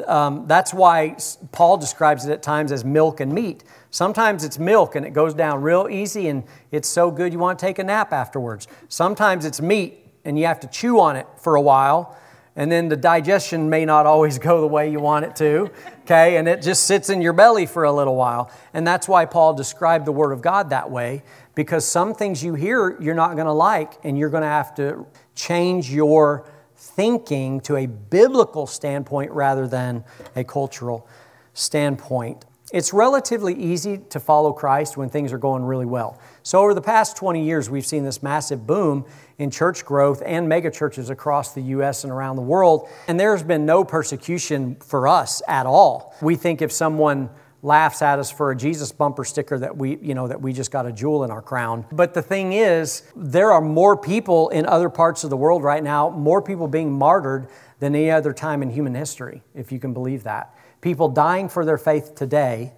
Um, 0.07 0.47
that's 0.47 0.73
why 0.73 1.17
Paul 1.53 1.77
describes 1.77 2.27
it 2.27 2.33
at 2.33 2.43
times 2.43 2.71
as 2.71 2.85
milk 2.85 3.21
and 3.21 3.33
meat. 3.33 3.65
Sometimes 3.91 4.45
it's 4.45 4.59
milk 4.59 4.95
and 4.95 5.05
it 5.05 5.11
goes 5.11 5.35
down 5.35 5.63
real 5.63 5.89
easy 5.91 6.29
and 6.29 6.45
it's 6.71 6.89
so 6.89 7.11
good 7.11 7.33
you 7.33 7.39
want 7.39 7.59
to 7.59 7.67
take 7.67 7.79
a 7.79 7.85
nap 7.85 8.13
afterwards. 8.13 8.69
Sometimes 8.89 9.45
it's 9.45 9.61
meat 9.61 10.07
and 10.25 10.39
you 10.39 10.47
have 10.47 10.61
to 10.61 10.69
chew 10.69 11.01
on 11.01 11.17
it 11.17 11.27
for 11.39 11.57
a 11.57 11.61
while 11.61 12.17
and 12.57 12.71
then 12.71 12.89
the 12.89 12.97
digestion 12.97 13.71
may 13.71 13.85
not 13.85 14.07
always 14.07 14.39
go 14.39 14.61
the 14.61 14.67
way 14.67 14.91
you 14.91 15.01
want 15.01 15.25
it 15.25 15.37
to, 15.37 15.71
okay? 16.03 16.37
And 16.37 16.49
it 16.49 16.63
just 16.63 16.85
sits 16.85 17.09
in 17.09 17.23
your 17.23 17.33
belly 17.33 17.65
for 17.65 17.85
a 17.85 17.93
little 17.93 18.17
while. 18.17 18.51
And 18.75 18.87
that's 18.87 19.09
why 19.09 19.25
Paul 19.25 19.55
described 19.55 20.05
the 20.05 20.13
Word 20.13 20.33
of 20.33 20.43
God 20.43 20.71
that 20.71 20.91
way, 20.91 21.23
because 21.55 21.87
some 21.87 22.13
things 22.13 22.43
you 22.43 22.55
hear 22.55 23.01
you're 23.01 23.15
not 23.15 23.35
going 23.35 23.47
to 23.47 23.53
like, 23.53 23.95
and 24.05 24.19
you're 24.19 24.31
going 24.31 24.43
to 24.43 24.49
have 24.49 24.75
to 24.77 25.07
change 25.35 25.93
your 25.93 26.45
thinking 26.81 27.61
to 27.61 27.77
a 27.77 27.87
biblical 27.87 28.67
standpoint 28.67 29.31
rather 29.33 29.69
than 29.69 30.03
a 30.35 30.43
cultural 30.43 31.07
standpoint. 31.53 32.47
It's 32.73 32.95
relatively 32.95 33.55
easy 33.55 33.99
to 34.11 34.19
follow 34.19 34.53
Christ 34.53 34.97
when 34.97 35.11
things 35.11 35.33
are 35.33 35.39
going 35.39 35.63
really 35.63 35.85
well. 35.85 36.19
So, 36.43 36.61
over 36.61 36.73
the 36.73 36.81
past 36.81 37.17
20 37.17 37.45
years, 37.45 37.69
we've 37.69 37.85
seen 37.85 38.05
this 38.05 38.23
massive 38.23 38.67
boom 38.67 39.05
in 39.39 39.51
church 39.51 39.85
growth 39.85 40.23
and 40.25 40.51
megachurches 40.51 41.11
across 41.11 41.53
the 41.53 41.63
U.S. 41.63 42.05
and 42.05 42.13
around 42.13 42.37
the 42.37 42.43
world, 42.43 42.89
and 43.09 43.21
there's 43.21 43.43
been 43.43 43.67
no 43.67 43.85
persecution 43.85 44.77
for 44.77 45.07
us 45.07 45.43
at 45.49 45.67
all. 45.67 46.15
We 46.23 46.37
think 46.37 46.63
if 46.63 46.73
someone 46.73 47.29
laughs 47.63 48.03
at 48.03 48.19
us 48.19 48.31
for 48.31 48.51
a 48.51 48.57
Jesus 48.57 48.93
bumper 48.93 49.25
sticker 49.25 49.59
that 49.59 49.77
we, 49.77 49.99
you 49.99 50.15
know, 50.15 50.29
that 50.29 50.41
we 50.41 50.53
just 50.53 50.71
got 50.71 50.87
a 50.87 50.93
jewel 50.93 51.25
in 51.25 51.31
our 51.31 51.43
crown. 51.43 51.85
But 51.93 52.15
the 52.15 52.23
thing 52.23 52.53
is, 52.53 53.03
there 53.15 53.53
are 53.53 53.61
more 53.61 53.97
people 53.97 54.49
in 54.49 54.67
other 54.67 54.89
parts 54.89 55.25
of 55.25 55.31
the 55.31 55.37
world 55.37 55.63
right 55.63 55.83
now, 55.83 56.11
more 56.11 56.41
people 56.41 56.69
being 56.69 56.93
martyred 56.93 57.49
than 57.79 57.95
any 57.95 58.11
other 58.11 58.33
time 58.33 58.63
in 58.63 58.71
human 58.71 58.95
history, 58.95 59.43
if 59.55 59.73
you 59.73 59.79
can 59.79 59.93
believe 59.93 60.23
that 60.25 60.55
people 60.81 61.09
dying 61.09 61.49
for 61.49 61.65
their 61.65 61.79
faith 61.79 62.15
today, 62.15 62.73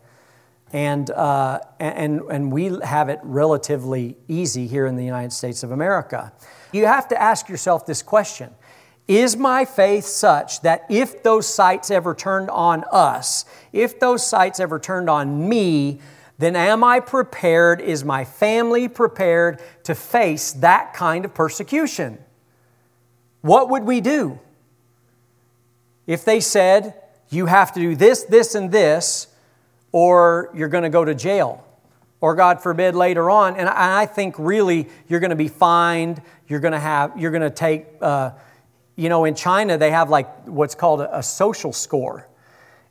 and, 0.72 1.10
uh, 1.10 1.60
and, 1.78 2.22
and 2.30 2.50
we 2.50 2.78
have 2.82 3.08
it 3.08 3.20
relatively 3.22 4.16
easy 4.26 4.66
here 4.66 4.86
in 4.86 4.96
the 4.96 5.04
United 5.04 5.32
States 5.32 5.62
of 5.62 5.70
America. 5.70 6.32
You 6.72 6.86
have 6.86 7.08
to 7.08 7.20
ask 7.20 7.48
yourself 7.48 7.84
this 7.84 8.02
question 8.02 8.54
Is 9.08 9.36
my 9.36 9.64
faith 9.64 10.04
such 10.06 10.62
that 10.62 10.86
if 10.88 11.22
those 11.22 11.46
sights 11.46 11.90
ever 11.90 12.14
turned 12.14 12.50
on 12.50 12.84
us, 12.90 13.44
if 13.72 13.98
those 13.98 14.26
sights 14.26 14.60
ever 14.60 14.78
turned 14.78 15.10
on 15.10 15.48
me, 15.48 16.00
then 16.38 16.56
am 16.56 16.82
I 16.82 17.00
prepared? 17.00 17.80
Is 17.80 18.04
my 18.04 18.24
family 18.24 18.88
prepared 18.88 19.60
to 19.84 19.94
face 19.94 20.52
that 20.54 20.94
kind 20.94 21.24
of 21.24 21.34
persecution? 21.34 22.18
What 23.42 23.68
would 23.70 23.84
we 23.84 24.00
do? 24.00 24.38
If 26.06 26.24
they 26.24 26.40
said, 26.40 26.94
you 27.28 27.46
have 27.46 27.72
to 27.72 27.80
do 27.80 27.96
this, 27.96 28.24
this, 28.24 28.54
and 28.54 28.70
this, 28.70 29.26
or 29.90 30.50
you're 30.54 30.68
going 30.68 30.84
to 30.84 30.90
go 30.90 31.04
to 31.04 31.14
jail. 31.14 31.64
Or 32.20 32.34
God 32.36 32.62
forbid 32.62 32.94
later 32.94 33.30
on, 33.30 33.56
and 33.56 33.68
I 33.68 34.06
think 34.06 34.36
really 34.38 34.88
you're 35.08 35.20
going 35.20 35.30
to 35.30 35.36
be 35.36 35.48
fined. 35.48 36.22
You're 36.46 36.60
going 36.60 36.72
to 36.72 36.78
have, 36.78 37.18
you're 37.18 37.32
going 37.32 37.42
to 37.42 37.50
take, 37.50 37.86
uh, 38.00 38.30
you 38.96 39.08
know, 39.08 39.24
in 39.24 39.34
China 39.34 39.78
they 39.78 39.90
have 39.90 40.10
like 40.10 40.46
what's 40.46 40.74
called 40.74 41.00
a, 41.00 41.18
a 41.18 41.22
social 41.22 41.72
score, 41.72 42.28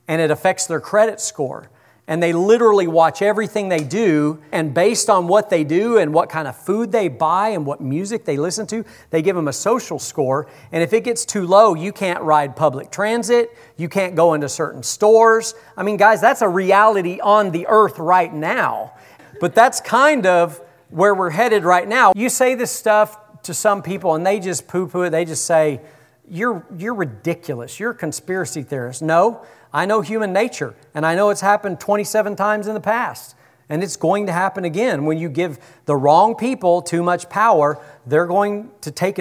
and 0.08 0.22
it 0.22 0.31
affects 0.31 0.67
their 0.67 0.79
credit 0.79 1.20
score 1.20 1.70
and 2.12 2.22
they 2.22 2.34
literally 2.34 2.88
watch 2.88 3.22
everything 3.22 3.70
they 3.70 3.86
do. 3.86 4.41
And 4.51 4.74
based 4.74 5.10
on 5.10 5.29
what 5.29 5.50
they 5.50 5.63
do 5.63 5.98
and 5.98 6.13
what 6.13 6.27
kind 6.27 6.46
of 6.46 6.58
food 6.58 6.91
they 6.91 7.08
buy 7.08 7.50
and 7.50 7.65
what 7.65 7.79
music 7.79 8.25
they 8.25 8.36
listen 8.36 8.67
to, 8.67 8.84
they 9.12 9.22
give 9.22 9.34
them 9.36 9.48
a 9.48 9.53
social 9.53 9.98
score. 9.98 10.48
And 10.74 10.84
if 10.84 10.91
it 10.91 11.05
gets 11.05 11.24
too 11.24 11.48
low, 11.48 11.74
you 11.74 11.93
can't 11.93 12.22
ride 12.22 12.58
public 12.58 12.91
transit, 12.91 13.58
you 13.77 13.88
can't 13.88 14.13
go 14.13 14.34
into 14.34 14.50
certain 14.50 14.84
stores. 14.84 15.55
I 15.77 15.84
mean, 15.84 15.96
guys, 15.96 16.20
that's 16.20 16.41
a 16.41 16.50
reality 16.50 17.22
on 17.22 17.51
the 17.51 17.65
earth 17.67 17.98
right 17.98 18.34
now. 18.34 18.93
But 19.39 19.55
that's 19.55 19.79
kind 19.79 20.25
of 20.25 20.60
where 20.89 21.15
we're 21.15 21.29
headed 21.29 21.63
right 21.63 21.88
now. 21.88 22.12
You 22.13 22.27
say 22.27 22.55
this 22.55 22.72
stuff 22.72 23.17
to 23.43 23.53
some 23.53 23.81
people 23.81 24.15
and 24.15 24.25
they 24.25 24.39
just 24.39 24.67
poo 24.67 24.88
poo 24.88 25.03
it, 25.03 25.10
they 25.12 25.25
just 25.25 25.45
say, 25.45 25.81
you're, 26.29 26.65
you're 26.77 26.93
ridiculous. 26.93 27.79
You're 27.79 27.91
a 27.91 27.95
conspiracy 27.95 28.63
theorist. 28.63 29.01
No, 29.01 29.45
I 29.74 29.86
know 29.86 30.01
human 30.01 30.31
nature, 30.31 30.75
and 30.93 31.05
I 31.05 31.15
know 31.15 31.29
it's 31.29 31.41
happened 31.41 31.79
27 31.79 32.36
times 32.36 32.67
in 32.67 32.74
the 32.74 32.79
past. 32.79 33.36
And 33.69 33.83
it's 33.83 33.95
going 33.95 34.25
to 34.25 34.33
happen 34.33 34.65
again. 34.65 35.05
When 35.05 35.17
you 35.17 35.29
give 35.29 35.57
the 35.86 35.95
wrong 35.95 36.36
people 36.36 36.81
too 36.81 37.03
much 37.03 37.29
power, 37.29 37.81
they're 38.05 38.25
going 38.25 38.69
to 38.81 38.91
take 38.91 39.17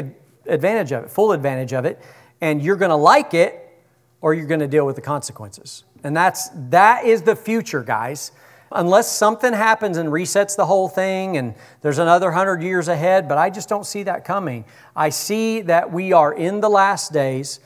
advantage 0.46 0.90
of 0.92 1.04
it, 1.04 1.10
full 1.10 1.32
advantage 1.32 1.72
of 1.72 1.84
it, 1.84 2.00
and 2.40 2.60
you're 2.60 2.76
going 2.76 2.90
to 2.90 2.96
like 2.96 3.32
it 3.32 3.68
or 4.20 4.34
you're 4.34 4.46
going 4.46 4.60
to 4.60 4.68
deal 4.68 4.84
with 4.84 4.96
the 4.96 5.02
consequences. 5.02 5.84
And 6.02 6.16
that's 6.16 6.50
that 6.70 7.04
is 7.04 7.22
the 7.22 7.36
future, 7.36 7.82
guys. 7.82 8.32
Unless 8.72 9.10
something 9.10 9.52
happens 9.52 9.96
and 9.96 10.10
resets 10.10 10.54
the 10.56 10.66
whole 10.66 10.88
thing 10.88 11.36
and 11.36 11.54
there's 11.82 11.98
another 11.98 12.26
100 12.26 12.62
years 12.62 12.88
ahead, 12.88 13.28
but 13.28 13.36
I 13.36 13.50
just 13.50 13.68
don't 13.68 13.86
see 13.86 14.04
that 14.04 14.24
coming. 14.24 14.64
I 14.94 15.08
see 15.08 15.62
that 15.62 15.92
we 15.92 16.12
are 16.12 16.32
in 16.32 16.60
the 16.60 16.70
last 16.70 17.12
days 17.12 17.60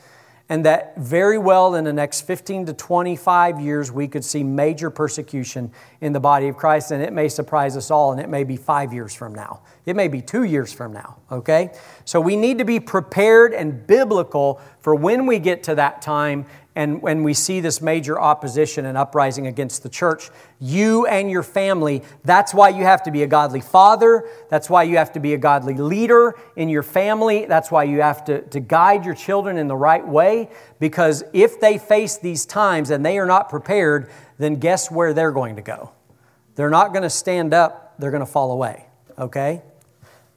and 0.49 0.65
that 0.65 0.95
very 0.97 1.37
well 1.37 1.75
in 1.75 1.83
the 1.83 1.93
next 1.93 2.21
15 2.21 2.67
to 2.67 2.73
25 2.73 3.59
years 3.59 3.91
we 3.91 4.07
could 4.07 4.23
see 4.23 4.43
major 4.43 4.89
persecution 4.89 5.71
in 6.01 6.13
the 6.13 6.19
body 6.19 6.47
of 6.47 6.55
Christ, 6.55 6.91
and 6.91 7.01
it 7.01 7.11
may 7.11 7.29
surprise 7.29 7.75
us 7.75 7.89
all, 7.89 8.11
and 8.11 8.21
it 8.21 8.29
may 8.29 8.43
be 8.43 8.55
five 8.55 8.93
years 8.93 9.15
from 9.15 9.33
now. 9.33 9.61
It 9.85 9.95
may 9.95 10.07
be 10.07 10.21
two 10.21 10.43
years 10.43 10.71
from 10.71 10.93
now, 10.93 11.17
okay? 11.31 11.71
So 12.05 12.21
we 12.21 12.35
need 12.35 12.59
to 12.59 12.65
be 12.65 12.79
prepared 12.79 13.53
and 13.53 13.87
biblical 13.87 14.61
for 14.79 14.93
when 14.93 15.25
we 15.25 15.39
get 15.39 15.63
to 15.63 15.75
that 15.75 16.01
time 16.01 16.45
and 16.75 17.01
when 17.01 17.23
we 17.23 17.33
see 17.33 17.61
this 17.61 17.81
major 17.81 18.19
opposition 18.19 18.85
and 18.85 18.97
uprising 18.97 19.47
against 19.47 19.81
the 19.81 19.87
church, 19.87 20.29
you 20.59 21.05
and 21.05 21.31
your 21.31 21.41
family, 21.41 22.03
that's 22.25 22.53
why 22.53 22.69
you 22.69 22.83
have 22.83 23.03
to 23.03 23.11
be 23.11 23.23
a 23.23 23.27
godly 23.27 23.61
father. 23.61 24.27
That's 24.49 24.69
why 24.69 24.83
you 24.83 24.97
have 24.97 25.13
to 25.13 25.21
be 25.21 25.33
a 25.33 25.37
godly 25.37 25.75
leader 25.75 26.35
in 26.57 26.67
your 26.67 26.83
family. 26.83 27.45
That's 27.45 27.71
why 27.71 27.85
you 27.85 28.01
have 28.01 28.25
to, 28.25 28.41
to 28.41 28.59
guide 28.59 29.05
your 29.05 29.15
children 29.15 29.57
in 29.57 29.69
the 29.69 29.75
right 29.75 30.05
way. 30.05 30.49
Because 30.77 31.23
if 31.31 31.61
they 31.61 31.77
face 31.77 32.17
these 32.17 32.45
times 32.45 32.89
and 32.89 33.05
they 33.05 33.19
are 33.19 33.25
not 33.25 33.49
prepared, 33.49 34.09
then 34.37 34.55
guess 34.55 34.91
where 34.91 35.13
they're 35.13 35.31
going 35.31 35.55
to 35.55 35.61
go? 35.61 35.91
They're 36.55 36.69
not 36.69 36.91
going 36.91 37.03
to 37.03 37.09
stand 37.09 37.53
up, 37.53 37.95
they're 37.99 38.11
going 38.11 38.25
to 38.25 38.31
fall 38.31 38.51
away. 38.51 38.85
Okay? 39.17 39.61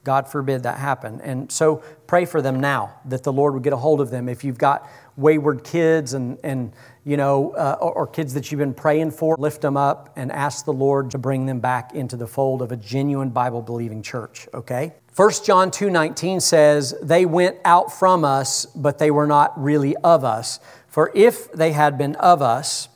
God 0.05 0.27
forbid 0.27 0.63
that 0.63 0.79
happen. 0.79 1.21
And 1.21 1.51
so 1.51 1.83
pray 2.07 2.25
for 2.25 2.41
them 2.41 2.61
now 2.61 2.95
that 3.05 3.25
the 3.25 3.33
Lord 3.33 3.55
would 3.55 3.63
get 3.63 3.73
a 3.73 3.77
hold 3.77 4.01
of 4.01 4.11
them. 4.11 4.29
If 4.29 4.43
you've 4.45 4.57
got 4.57 4.89
wayward 5.19 5.65
kids 5.65 6.15
and, 6.15 6.39
and 6.43 6.73
you 7.05 7.17
know, 7.17 7.51
uh, 7.53 7.77
or, 7.81 8.07
kids 8.07 8.35
that 8.35 8.51
you've 8.51 8.59
been 8.59 8.75
praying 8.75 9.11
for, 9.11 9.35
lift 9.39 9.63
them 9.63 9.77
up 9.77 10.13
and 10.17 10.31
ask 10.31 10.65
the 10.65 10.73
Lord 10.73 11.11
to 11.11 11.19
bring 11.19 11.47
them 11.47 11.59
back 11.59 11.95
into 11.95 12.17
the 12.17 12.27
fold 12.27 12.63
of 12.63 12.71
a 12.71 12.77
genuine 12.77 13.31
Bible 13.31 13.63
believing 13.63 14.03
church, 14.03 14.47
okay? 14.53 14.93
1 15.17 15.31
John 15.45 15.71
2:19 15.71 16.41
says, 16.41 16.95
"They 17.03 17.27
went 17.27 17.57
out 17.65 17.91
from 17.91 18.25
us, 18.25 18.67
but 18.67 18.99
they 18.99 19.11
were 19.11 19.27
not 19.27 19.61
really 19.61 19.97
of 19.97 20.25
us. 20.25 20.61
For 20.87 21.11
if 21.15 21.51
they 21.53 21.73
had 21.73 21.99
been 21.99 22.15
of 22.17 22.41
us, 22.41 22.89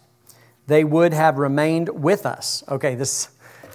they 0.67 0.85
would 0.85 1.13
have 1.15 1.39
remained 1.39 1.89
with 1.89 2.25
us." 2.25 2.63
Okay, 2.69 2.95
this 2.95 3.29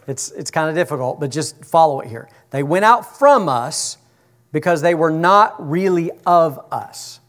it's 0.07 0.31
it's 0.31 0.51
kind 0.51 0.69
of 0.69 0.75
difficult, 0.75 1.19
but 1.19 1.29
just 1.29 1.65
follow 1.65 1.99
it 1.99 2.07
here. 2.07 2.29
They 2.51 2.63
went 2.63 2.85
out 2.85 3.17
from 3.17 3.49
us 3.49 3.97
because 4.51 4.81
they 4.81 4.95
were 4.95 5.11
not 5.11 5.55
really 5.69 6.11
of 6.25 6.59
us. 6.71 7.19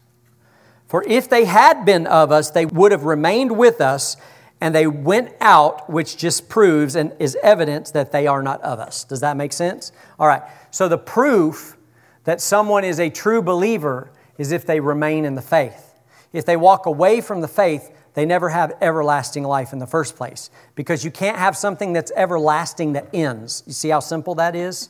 For 0.88 1.04
if 1.06 1.28
they 1.28 1.44
had 1.44 1.84
been 1.84 2.06
of 2.06 2.32
us, 2.32 2.50
they 2.50 2.66
would 2.66 2.92
have 2.92 3.04
remained 3.04 3.56
with 3.56 3.80
us, 3.80 4.16
and 4.60 4.74
they 4.74 4.86
went 4.86 5.32
out, 5.40 5.88
which 5.88 6.16
just 6.16 6.48
proves 6.48 6.96
and 6.96 7.12
is 7.18 7.36
evidence 7.42 7.92
that 7.92 8.10
they 8.10 8.26
are 8.26 8.42
not 8.42 8.60
of 8.62 8.80
us. 8.80 9.04
Does 9.04 9.20
that 9.20 9.36
make 9.36 9.52
sense? 9.52 9.92
All 10.18 10.26
right. 10.26 10.42
So 10.70 10.88
the 10.88 10.98
proof 10.98 11.76
that 12.24 12.40
someone 12.40 12.84
is 12.84 12.98
a 12.98 13.10
true 13.10 13.40
believer 13.42 14.10
is 14.38 14.50
if 14.50 14.66
they 14.66 14.80
remain 14.80 15.24
in 15.24 15.34
the 15.34 15.42
faith. 15.42 15.94
If 16.32 16.44
they 16.44 16.56
walk 16.56 16.86
away 16.86 17.20
from 17.20 17.40
the 17.40 17.48
faith, 17.48 17.90
they 18.14 18.26
never 18.26 18.48
have 18.48 18.72
everlasting 18.80 19.44
life 19.44 19.72
in 19.72 19.78
the 19.78 19.86
first 19.86 20.16
place 20.16 20.50
because 20.74 21.04
you 21.04 21.10
can't 21.10 21.38
have 21.38 21.56
something 21.56 21.92
that's 21.92 22.10
everlasting 22.16 22.94
that 22.94 23.08
ends. 23.12 23.62
You 23.66 23.72
see 23.72 23.90
how 23.90 24.00
simple 24.00 24.34
that 24.36 24.56
is? 24.56 24.88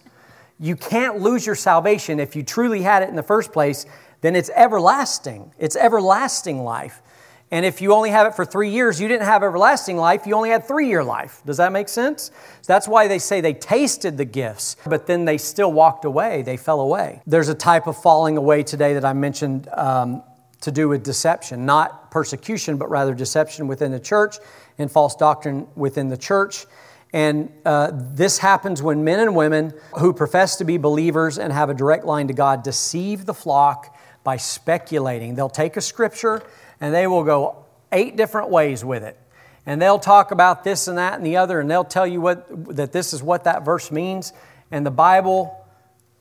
You 0.59 0.75
can't 0.75 1.21
lose 1.21 1.45
your 1.45 1.55
salvation 1.55 2.19
if 2.21 2.35
you 2.35 2.43
truly 2.43 2.83
had 2.83 3.03
it 3.03 3.09
in 3.09 3.17
the 3.17 3.23
first 3.23 3.53
place 3.53 3.87
then 4.21 4.35
it's 4.37 4.51
everlasting. 4.51 5.53
It's 5.59 5.77
everlasting 5.77 6.63
life. 6.63 7.03
And 7.51 7.65
if 7.65 7.81
you 7.81 7.95
only 7.95 8.11
have 8.11 8.27
it 8.27 8.35
for 8.35 8.45
three 8.45 8.71
years, 8.71 9.01
you 9.01 9.09
didn't 9.09 9.25
have 9.25 9.43
everlasting 9.43 9.97
life, 9.97 10.27
you 10.27 10.35
only 10.35 10.51
had 10.51 10.67
three 10.67 10.89
year 10.89 11.03
life. 11.03 11.41
Does 11.47 11.57
that 11.57 11.73
make 11.73 11.89
sense? 11.89 12.25
So 12.25 12.73
that's 12.73 12.87
why 12.87 13.09
they 13.09 13.19
say 13.19 13.41
they 13.41 13.55
tasted 13.55 14.19
the 14.19 14.27
gifts, 14.27 14.77
but 14.85 15.07
then 15.07 15.25
they 15.25 15.39
still 15.39 15.73
walked 15.73 16.05
away, 16.05 16.43
they 16.43 16.59
fell 16.59 16.81
away. 16.81 17.23
There's 17.27 17.49
a 17.49 17.55
type 17.55 17.87
of 17.87 18.01
falling 18.01 18.37
away 18.37 18.63
today 18.65 18.95
that 18.95 19.05
I 19.05 19.15
mentioned 19.15 19.69
um, 19.73 20.23
to 20.61 20.71
do 20.71 20.89
with 20.89 21.03
deception, 21.05 21.65
not 21.65 22.11
persecution, 22.11 22.77
but 22.77 22.91
rather 22.91 23.15
deception 23.15 23.67
within 23.67 23.93
the 23.93 24.01
church 24.01 24.37
and 24.77 24.91
false 24.91 25.17
doctrine 25.17 25.67
within 25.75 26.09
the 26.09 26.19
church. 26.19 26.67
And 27.15 27.51
uh, 27.65 27.93
this 27.95 28.37
happens 28.37 28.83
when 28.83 29.03
men 29.03 29.21
and 29.21 29.35
women 29.35 29.73
who 29.99 30.13
profess 30.13 30.57
to 30.57 30.65
be 30.65 30.77
believers 30.77 31.39
and 31.39 31.51
have 31.51 31.71
a 31.71 31.75
direct 31.75 32.05
line 32.05 32.29
to 32.29 32.35
God 32.35 32.63
deceive 32.63 33.25
the 33.25 33.33
flock 33.33 33.97
by 34.29 34.37
speculating. 34.37 35.37
They'll 35.37 35.49
take 35.49 35.79
a 35.79 35.81
scripture 35.81 36.43
and 36.83 36.95
they 36.95 37.07
will 37.07 37.25
go 37.25 37.65
eight 37.91 38.15
different 38.15 38.51
ways 38.51 38.85
with 38.85 39.03
it. 39.03 39.19
And 39.65 39.81
they'll 39.81 39.99
talk 39.99 40.33
about 40.33 40.65
this 40.65 40.87
and 40.87 40.99
that 40.99 41.15
and 41.15 41.25
the 41.25 41.39
other, 41.39 41.61
and 41.61 41.71
they'll 41.71 41.83
tell 41.83 42.07
you 42.07 42.21
what, 42.21 42.77
that 42.77 42.93
this 42.93 43.15
is 43.15 43.23
what 43.23 43.45
that 43.45 43.65
verse 43.65 43.91
means. 43.91 44.35
And 44.71 44.85
the 44.85 44.91
Bible 44.91 45.65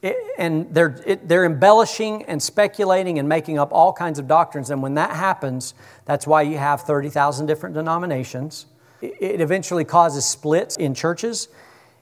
It, 0.01 0.15
and 0.37 0.73
they're, 0.73 1.03
it, 1.05 1.27
they're 1.27 1.43
embellishing 1.43 2.23
and 2.29 2.41
speculating 2.41 3.19
and 3.19 3.27
making 3.27 3.59
up 3.59 3.73
all 3.73 3.91
kinds 3.91 4.19
of 4.19 4.25
doctrines. 4.29 4.69
And 4.69 4.81
when 4.81 4.93
that 4.93 5.11
happens, 5.11 5.73
that's 6.05 6.25
why 6.25 6.43
you 6.43 6.57
have 6.57 6.83
30,000 6.83 7.45
different 7.45 7.75
denominations. 7.75 8.67
It, 9.01 9.15
it 9.19 9.41
eventually 9.41 9.83
causes 9.83 10.23
splits 10.23 10.77
in 10.77 10.93
churches. 10.93 11.49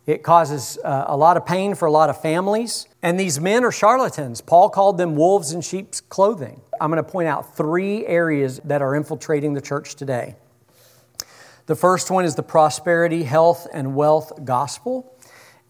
It 0.06 0.22
causes 0.22 0.78
uh, 0.84 1.06
a 1.08 1.18
lot 1.18 1.36
of 1.36 1.46
pain 1.46 1.74
for 1.74 1.88
a 1.88 1.92
lot 1.92 2.10
of 2.10 2.22
families. 2.22 2.88
And 3.02 3.20
these 3.20 3.40
men 3.40 3.64
are 3.64 3.72
charlatans. 3.72 4.40
Paul 4.42 4.70
called 4.70 4.98
them 4.98 5.16
wolves 5.16 5.52
in 5.52 5.62
sheep's 5.62 6.00
clothing. 6.00 6.62
I'm 6.80 6.92
going 6.92 7.04
to 7.04 7.10
point 7.10 7.28
out 7.28 7.58
three 7.58 8.06
areas 8.06 8.60
that 8.66 8.82
are 8.82 8.96
infiltrating 8.96 9.54
the 9.54 9.62
church 9.62 9.96
today. 9.96 10.36
The 11.66 11.76
first 11.76 12.12
one 12.12 12.26
is 12.26 12.36
the 12.36 12.44
prosperity, 12.44 13.24
health, 13.24 13.68
and 13.74 13.96
wealth 13.96 14.46
gospel. 14.46 15.12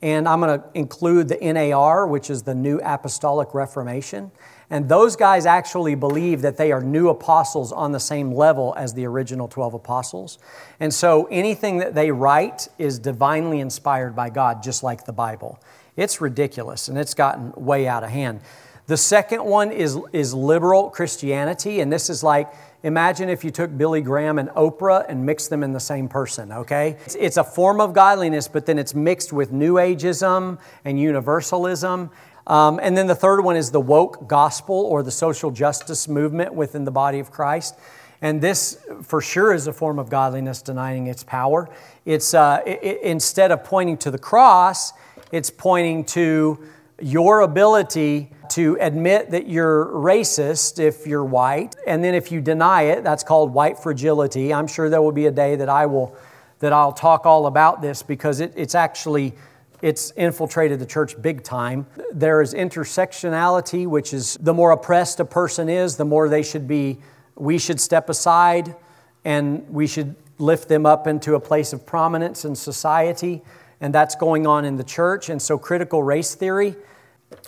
And 0.01 0.27
I'm 0.27 0.41
going 0.41 0.59
to 0.59 0.65
include 0.73 1.29
the 1.29 1.37
NAR, 1.41 2.05
which 2.05 2.29
is 2.29 2.43
the 2.43 2.53
New 2.53 2.81
Apostolic 2.83 3.53
Reformation. 3.53 4.31
And 4.69 4.89
those 4.89 5.15
guys 5.15 5.45
actually 5.45 5.95
believe 5.95 6.41
that 6.41 6.57
they 6.57 6.71
are 6.71 6.81
new 6.81 7.09
apostles 7.09 7.71
on 7.71 7.91
the 7.91 7.99
same 7.99 8.31
level 8.31 8.73
as 8.77 8.93
the 8.93 9.05
original 9.05 9.47
12 9.47 9.75
apostles. 9.75 10.39
And 10.79 10.93
so 10.93 11.25
anything 11.25 11.77
that 11.77 11.93
they 11.93 12.11
write 12.11 12.67
is 12.77 12.97
divinely 12.97 13.59
inspired 13.59 14.15
by 14.15 14.29
God, 14.29 14.63
just 14.63 14.81
like 14.81 15.05
the 15.05 15.13
Bible. 15.13 15.59
It's 15.95 16.19
ridiculous 16.19 16.87
and 16.87 16.97
it's 16.97 17.13
gotten 17.13 17.51
way 17.53 17.87
out 17.87 18.03
of 18.03 18.09
hand. 18.09 18.41
The 18.87 18.97
second 18.97 19.43
one 19.43 19.71
is, 19.71 19.97
is 20.13 20.33
liberal 20.33 20.91
Christianity, 20.91 21.79
and 21.79 21.91
this 21.91 22.07
is 22.07 22.21
like 22.21 22.53
Imagine 22.85 23.29
if 23.29 23.43
you 23.43 23.49
took 23.49 23.75
Billy 23.75 24.01
Graham 24.01 24.37
and 24.37 24.49
Oprah 24.49 25.05
and 25.09 25.25
mixed 25.25 25.49
them 25.49 25.63
in 25.63 25.73
the 25.73 25.79
same 25.79 26.07
person, 26.07 26.51
okay? 26.51 26.97
It's, 27.07 27.15
it's, 27.15 27.37
a 27.37 27.43
form 27.43 27.81
of 27.81 27.93
godliness, 27.93 28.47
but 28.47 28.67
then 28.67 28.77
it's 28.77 28.93
mixed 28.93 29.33
with 29.33 29.51
New 29.51 29.73
Ageism 29.73 30.59
and 30.83 30.99
universalism. 30.99 32.11
Um, 32.47 32.79
and 32.81 32.95
then 32.95 33.07
the 33.07 33.15
third 33.15 33.41
one 33.41 33.55
is 33.55 33.71
the 33.71 33.81
woke 33.81 34.27
gospel 34.27 34.75
or 34.75 35.01
the 35.01 35.11
social 35.11 35.51
justice 35.51 36.07
movement 36.07 36.53
within 36.53 36.85
the 36.85 36.91
body 36.91 37.19
of 37.19 37.31
Christ. 37.31 37.75
And 38.21 38.41
this, 38.41 38.83
for 39.03 39.21
sure, 39.21 39.53
is 39.53 39.67
a 39.67 39.73
form 39.73 39.99
of 39.99 40.09
godliness 40.09 40.61
denying 40.61 41.07
its 41.07 41.23
power. 41.23 41.69
It's 42.05 42.33
uh, 42.33 42.61
it, 42.65 43.01
instead 43.01 43.51
of 43.51 43.63
pointing 43.63 43.97
to 43.97 44.11
the 44.11 44.17
cross, 44.17 44.93
it's 45.31 45.49
pointing 45.49 46.05
to 46.05 46.59
your 47.01 47.41
ability 47.41 48.31
to 48.49 48.77
admit 48.79 49.31
that 49.31 49.47
you're 49.47 49.85
racist 49.87 50.79
if 50.79 51.05
you're 51.05 51.25
white, 51.25 51.75
and 51.85 52.03
then 52.03 52.13
if 52.13 52.31
you 52.31 52.39
deny 52.39 52.83
it, 52.83 53.03
that's 53.03 53.23
called 53.23 53.53
white 53.53 53.77
fragility. 53.77 54.53
I'm 54.53 54.67
sure 54.67 54.89
there 54.89 55.01
will 55.01 55.11
be 55.11 55.25
a 55.25 55.31
day 55.31 55.55
that 55.57 55.67
I 55.67 55.85
will 55.87 56.15
that 56.59 56.71
I'll 56.71 56.93
talk 56.93 57.25
all 57.25 57.47
about 57.47 57.81
this 57.81 58.01
because 58.01 58.39
it, 58.39 58.53
it's 58.55 58.75
actually 58.75 59.33
it's 59.81 60.11
infiltrated 60.11 60.79
the 60.79 60.85
church 60.85 61.21
big 61.21 61.43
time. 61.43 61.85
There 62.11 62.41
is 62.41 62.53
intersectionality, 62.53 63.87
which 63.87 64.13
is 64.13 64.37
the 64.39 64.53
more 64.53 64.71
oppressed 64.71 65.19
a 65.19 65.25
person 65.25 65.69
is, 65.69 65.97
the 65.97 66.05
more 66.05 66.29
they 66.29 66.43
should 66.43 66.67
be, 66.67 66.99
we 67.35 67.57
should 67.57 67.79
step 67.79 68.09
aside 68.09 68.75
and 69.23 69.67
we 69.69 69.87
should 69.87 70.15
lift 70.37 70.69
them 70.69 70.85
up 70.85 71.07
into 71.07 71.35
a 71.35 71.39
place 71.39 71.73
of 71.73 71.85
prominence 71.85 72.45
in 72.45 72.55
society. 72.55 73.41
And 73.81 73.93
that's 73.93 74.15
going 74.15 74.47
on 74.47 74.65
in 74.65 74.77
the 74.77 74.83
church. 74.83 75.29
And 75.29 75.41
so, 75.41 75.57
critical 75.57 76.01
race 76.01 76.35
theory 76.35 76.75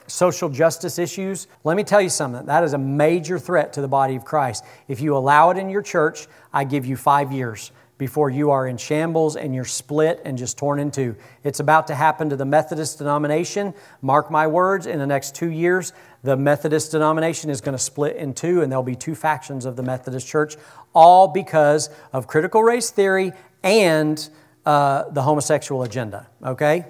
social 0.08 0.50
justice 0.50 0.98
issues, 0.98 1.48
let 1.64 1.78
me 1.78 1.84
tell 1.84 2.02
you 2.02 2.10
something. 2.10 2.46
That 2.46 2.64
is 2.64 2.74
a 2.74 2.78
major 2.78 3.38
threat 3.38 3.74
to 3.74 3.82
the 3.82 3.88
body 3.88 4.16
of 4.16 4.26
Christ. 4.26 4.64
If 4.88 5.02
you 5.02 5.16
allow 5.16 5.50
it 5.50 5.58
in 5.58 5.70
your 5.70 5.82
church, 5.82 6.28
I 6.54 6.64
give 6.64 6.86
you 6.86 6.96
five 6.96 7.32
years 7.32 7.72
before 7.98 8.30
you 8.30 8.52
are 8.52 8.68
in 8.68 8.78
shambles 8.78 9.36
and 9.36 9.56
you're 9.56 9.66
split 9.66 10.22
and 10.24 10.38
just 10.38 10.58
torn 10.58 10.80
in 10.80 10.92
two. 10.92 11.16
It's 11.44 11.60
about 11.60 11.88
to 11.88 11.96
happen 11.96 12.30
to 12.30 12.36
the 12.36 12.46
Methodist 12.46 13.00
denomination. 13.00 13.74
Mark 14.02 14.30
my 14.30 14.48
words, 14.48 14.86
in 14.86 15.00
the 15.00 15.08
next 15.08 15.36
two 15.36 15.50
years, 15.50 15.94
the 16.24 16.38
Methodist 16.38 16.92
denomination 16.92 17.50
is 17.50 17.62
going 17.62 17.78
to 17.78 17.84
split 17.84 18.16
in 18.16 18.34
two, 18.34 18.62
and 18.62 18.72
there'll 18.72 18.84
be 18.84 18.96
two 18.96 19.16
factions 19.16 19.66
of 19.66 19.76
the 19.76 19.84
Methodist 19.84 20.28
church, 20.28 20.56
all 20.94 21.28
because 21.28 21.90
of 22.14 22.28
critical 22.28 22.64
race 22.64 22.92
theory 22.92 23.34
and 23.64 24.30
uh, 24.66 25.10
the 25.12 25.22
homosexual 25.22 25.84
agenda. 25.84 26.28
Okay? 26.44 26.86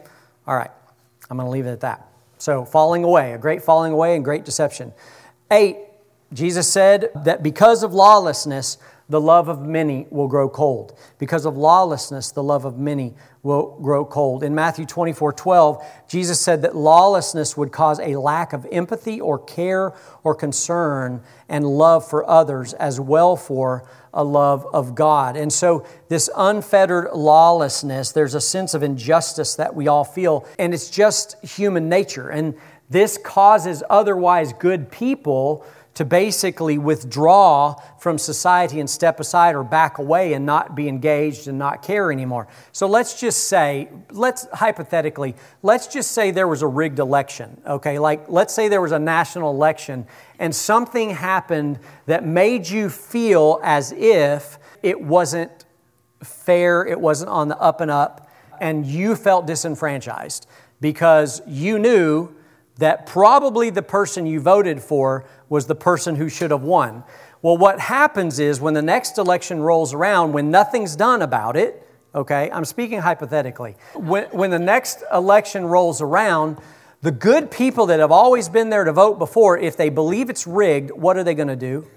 All 0.45 0.55
right. 0.55 0.71
I'm 1.29 1.37
going 1.37 1.47
to 1.47 1.51
leave 1.51 1.65
it 1.65 1.71
at 1.71 1.81
that. 1.81 2.07
So, 2.37 2.65
falling 2.65 3.03
away, 3.03 3.33
a 3.33 3.37
great 3.37 3.63
falling 3.63 3.93
away 3.93 4.15
and 4.15 4.23
great 4.23 4.45
deception. 4.45 4.93
Eight, 5.51 5.77
Jesus 6.33 6.71
said 6.71 7.09
that 7.25 7.41
because 7.41 7.83
of 7.83 7.93
lawlessness, 7.93 8.77
the 9.09 9.21
love 9.21 9.47
of 9.47 9.61
many 9.61 10.05
will 10.09 10.27
grow 10.27 10.49
cold. 10.49 10.97
Because 11.17 11.45
of 11.45 11.55
lawlessness, 11.55 12.31
the 12.31 12.43
love 12.43 12.65
of 12.65 12.77
many 12.77 13.13
will 13.41 13.79
grow 13.81 14.03
cold. 14.03 14.43
In 14.43 14.53
Matthew 14.53 14.85
24 14.85 15.31
12, 15.33 15.85
Jesus 16.09 16.39
said 16.39 16.61
that 16.63 16.75
lawlessness 16.75 17.55
would 17.55 17.71
cause 17.71 17.99
a 17.99 18.17
lack 18.17 18.51
of 18.51 18.67
empathy 18.71 19.21
or 19.21 19.39
care 19.39 19.93
or 20.23 20.35
concern 20.35 21.21
and 21.47 21.65
love 21.65 22.07
for 22.07 22.29
others, 22.29 22.73
as 22.73 22.99
well 22.99 23.37
for 23.37 23.87
a 24.13 24.23
love 24.23 24.65
of 24.73 24.95
God. 24.95 25.37
And 25.37 25.53
so, 25.53 25.85
this 26.09 26.29
unfettered 26.35 27.11
lawlessness, 27.13 28.11
there's 28.11 28.35
a 28.35 28.41
sense 28.41 28.73
of 28.73 28.83
injustice 28.83 29.55
that 29.55 29.73
we 29.73 29.87
all 29.87 30.03
feel, 30.03 30.45
and 30.59 30.73
it's 30.73 30.89
just 30.89 31.41
human 31.45 31.87
nature. 31.87 32.29
And 32.29 32.55
this 32.89 33.17
causes 33.17 33.83
otherwise 33.89 34.53
good 34.53 34.91
people 34.91 35.65
to 35.97 36.05
basically 36.05 36.77
withdraw 36.77 37.73
from 37.97 38.19
society 38.19 38.79
and 38.79 38.87
step 38.87 39.19
aside 39.19 39.55
or 39.55 39.63
back 39.63 39.97
away 39.97 40.33
and 40.33 40.45
not 40.45 40.75
be 40.75 40.87
engaged 40.87 41.47
and 41.47 41.57
not 41.57 41.81
care 41.81 42.11
anymore. 42.11 42.47
So 42.71 42.85
let's 42.85 43.19
just 43.19 43.47
say, 43.47 43.89
let's 44.11 44.47
hypothetically, 44.53 45.33
let's 45.63 45.87
just 45.87 46.11
say 46.11 46.29
there 46.29 46.47
was 46.47 46.61
a 46.61 46.67
rigged 46.67 46.99
election, 46.99 47.59
okay? 47.65 47.97
Like, 47.97 48.29
let's 48.29 48.53
say 48.53 48.67
there 48.67 48.79
was 48.79 48.91
a 48.91 48.99
national 48.99 49.49
election 49.49 50.05
and 50.37 50.55
something 50.55 51.09
happened 51.09 51.79
that 52.05 52.23
made 52.23 52.69
you 52.69 52.91
feel 52.91 53.59
as 53.63 53.91
if 53.91 54.59
it 54.83 55.01
wasn't 55.01 55.65
fair, 56.23 56.85
it 56.85 56.99
wasn't 56.99 57.31
on 57.31 57.47
the 57.47 57.57
up 57.57 57.81
and 57.81 57.89
up, 57.89 58.29
and 58.61 58.85
you 58.85 59.15
felt 59.15 59.47
disenfranchised 59.47 60.45
because 60.79 61.41
you 61.47 61.79
knew 61.79 62.35
that 62.77 63.05
probably 63.05 63.69
the 63.69 63.81
person 63.81 64.25
you 64.25 64.39
voted 64.39 64.81
for 64.81 65.25
was 65.49 65.67
the 65.67 65.75
person 65.75 66.15
who 66.15 66.29
should 66.29 66.51
have 66.51 66.63
won. 66.63 67.03
Well, 67.41 67.57
what 67.57 67.79
happens 67.79 68.39
is 68.39 68.59
when 68.59 68.73
the 68.73 68.81
next 68.81 69.17
election 69.17 69.59
rolls 69.61 69.93
around, 69.93 70.33
when 70.33 70.51
nothing's 70.51 70.95
done 70.95 71.21
about 71.21 71.55
it, 71.55 71.87
okay, 72.13 72.49
I'm 72.51 72.65
speaking 72.65 72.99
hypothetically, 72.99 73.75
when, 73.93 74.25
when 74.25 74.49
the 74.49 74.59
next 74.59 75.03
election 75.13 75.65
rolls 75.65 76.01
around, 76.01 76.57
the 77.01 77.11
good 77.11 77.51
people 77.51 77.85
that 77.87 77.99
have 77.99 78.11
always 78.11 78.49
been 78.49 78.69
there 78.69 78.83
to 78.83 78.91
vote 78.91 79.19
before, 79.19 79.57
if 79.57 79.77
they 79.77 79.89
believe 79.89 80.29
it's 80.29 80.47
rigged, 80.47 80.91
what 80.91 81.15
are 81.15 81.23
they 81.23 81.35
going 81.35 81.47
to 81.47 81.55
do? 81.55 81.87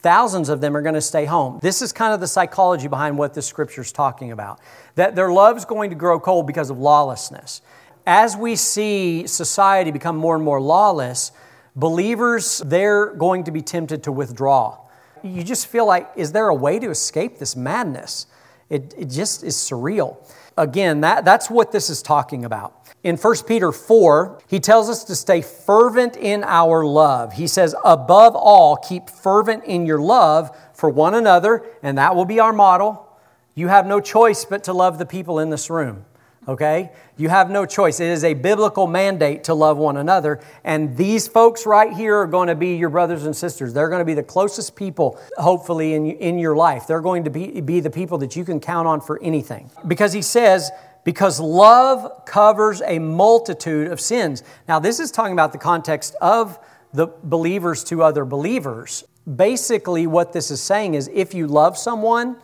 Thousands 0.00 0.48
of 0.48 0.60
them 0.60 0.76
are 0.76 0.82
going 0.82 0.94
to 0.94 1.00
stay 1.00 1.24
home. 1.24 1.58
This 1.60 1.82
is 1.82 1.92
kind 1.92 2.14
of 2.14 2.20
the 2.20 2.28
psychology 2.28 2.88
behind 2.88 3.18
what 3.18 3.34
this 3.34 3.46
scripture 3.46 3.82
is 3.82 3.92
talking 3.92 4.30
about. 4.30 4.60
That 4.94 5.16
their 5.16 5.30
love's 5.30 5.64
going 5.64 5.90
to 5.90 5.96
grow 5.96 6.20
cold 6.20 6.46
because 6.46 6.70
of 6.70 6.78
lawlessness 6.78 7.60
as 8.08 8.34
we 8.38 8.56
see 8.56 9.26
society 9.26 9.90
become 9.90 10.16
more 10.16 10.34
and 10.34 10.42
more 10.42 10.62
lawless, 10.62 11.30
believers, 11.76 12.62
they're 12.64 13.12
going 13.12 13.44
to 13.44 13.50
be 13.50 13.60
tempted 13.60 14.02
to 14.04 14.10
withdraw. 14.10 14.78
You 15.22 15.44
just 15.44 15.66
feel 15.66 15.86
like, 15.86 16.10
is 16.16 16.32
there 16.32 16.48
a 16.48 16.54
way 16.54 16.78
to 16.78 16.88
escape 16.88 17.38
this 17.38 17.54
madness? 17.54 18.26
It, 18.70 18.94
it 18.96 19.10
just 19.10 19.44
is 19.44 19.56
surreal. 19.56 20.16
Again, 20.56 21.02
that, 21.02 21.26
that's 21.26 21.50
what 21.50 21.70
this 21.70 21.90
is 21.90 22.00
talking 22.00 22.46
about. 22.46 22.88
In 23.04 23.18
1 23.18 23.34
Peter 23.46 23.72
4, 23.72 24.40
he 24.48 24.58
tells 24.58 24.88
us 24.88 25.04
to 25.04 25.14
stay 25.14 25.42
fervent 25.42 26.16
in 26.16 26.44
our 26.44 26.86
love. 26.86 27.34
He 27.34 27.46
says, 27.46 27.74
above 27.84 28.34
all, 28.34 28.76
keep 28.76 29.10
fervent 29.10 29.64
in 29.64 29.84
your 29.84 30.00
love 30.00 30.56
for 30.72 30.88
one 30.88 31.12
another, 31.12 31.62
and 31.82 31.98
that 31.98 32.16
will 32.16 32.24
be 32.24 32.40
our 32.40 32.54
model. 32.54 33.06
You 33.54 33.68
have 33.68 33.86
no 33.86 34.00
choice 34.00 34.46
but 34.46 34.64
to 34.64 34.72
love 34.72 34.98
the 34.98 35.04
people 35.04 35.40
in 35.40 35.50
this 35.50 35.68
room 35.68 36.06
okay? 36.48 36.90
You 37.18 37.28
have 37.28 37.50
no 37.50 37.66
choice. 37.66 38.00
It 38.00 38.08
is 38.08 38.24
a 38.24 38.32
biblical 38.32 38.86
mandate 38.86 39.44
to 39.44 39.54
love 39.54 39.76
one 39.76 39.98
another. 39.98 40.40
And 40.64 40.96
these 40.96 41.28
folks 41.28 41.66
right 41.66 41.92
here 41.92 42.16
are 42.16 42.26
going 42.26 42.48
to 42.48 42.54
be 42.54 42.76
your 42.76 42.88
brothers 42.88 43.26
and 43.26 43.36
sisters. 43.36 43.74
They're 43.74 43.90
going 43.90 44.00
to 44.00 44.06
be 44.06 44.14
the 44.14 44.22
closest 44.22 44.74
people, 44.74 45.20
hopefully, 45.36 45.92
in, 45.92 46.10
in 46.12 46.38
your 46.38 46.56
life. 46.56 46.86
They're 46.86 47.02
going 47.02 47.24
to 47.24 47.30
be, 47.30 47.60
be 47.60 47.80
the 47.80 47.90
people 47.90 48.18
that 48.18 48.34
you 48.34 48.44
can 48.44 48.60
count 48.60 48.88
on 48.88 49.02
for 49.02 49.22
anything. 49.22 49.70
Because 49.86 50.14
he 50.14 50.22
says, 50.22 50.70
because 51.04 51.38
love 51.38 52.24
covers 52.24 52.80
a 52.82 52.98
multitude 52.98 53.92
of 53.92 54.00
sins. 54.00 54.42
Now, 54.66 54.78
this 54.78 55.00
is 55.00 55.10
talking 55.10 55.34
about 55.34 55.52
the 55.52 55.58
context 55.58 56.16
of 56.20 56.58
the 56.94 57.08
believers 57.24 57.84
to 57.84 58.02
other 58.02 58.24
believers. 58.24 59.04
Basically, 59.36 60.06
what 60.06 60.32
this 60.32 60.50
is 60.50 60.62
saying 60.62 60.94
is 60.94 61.10
if 61.12 61.34
you 61.34 61.46
love 61.46 61.76
someone, 61.76 62.38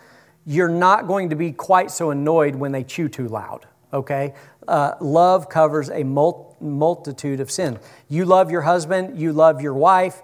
you're 0.45 0.69
not 0.69 1.07
going 1.07 1.31
to 1.31 1.37
be 1.37 1.53
quite 1.53 1.91
so 1.91 2.11
annoyed 2.11 2.55
when 2.55 2.71
they 2.73 2.85
chew 2.85 3.09
too 3.09 3.29
loud 3.29 3.67
okay? 3.95 4.35
Uh, 4.67 4.95
love 5.01 5.49
covers 5.49 5.89
a 5.89 6.03
mul- 6.03 6.57
multitude 6.61 7.41
of 7.41 7.51
sins. 7.51 7.79
You 8.09 8.25
love 8.25 8.51
your 8.51 8.63
husband, 8.63 9.19
you 9.19 9.33
love 9.33 9.63
your 9.63 9.75
wife. 9.75 10.21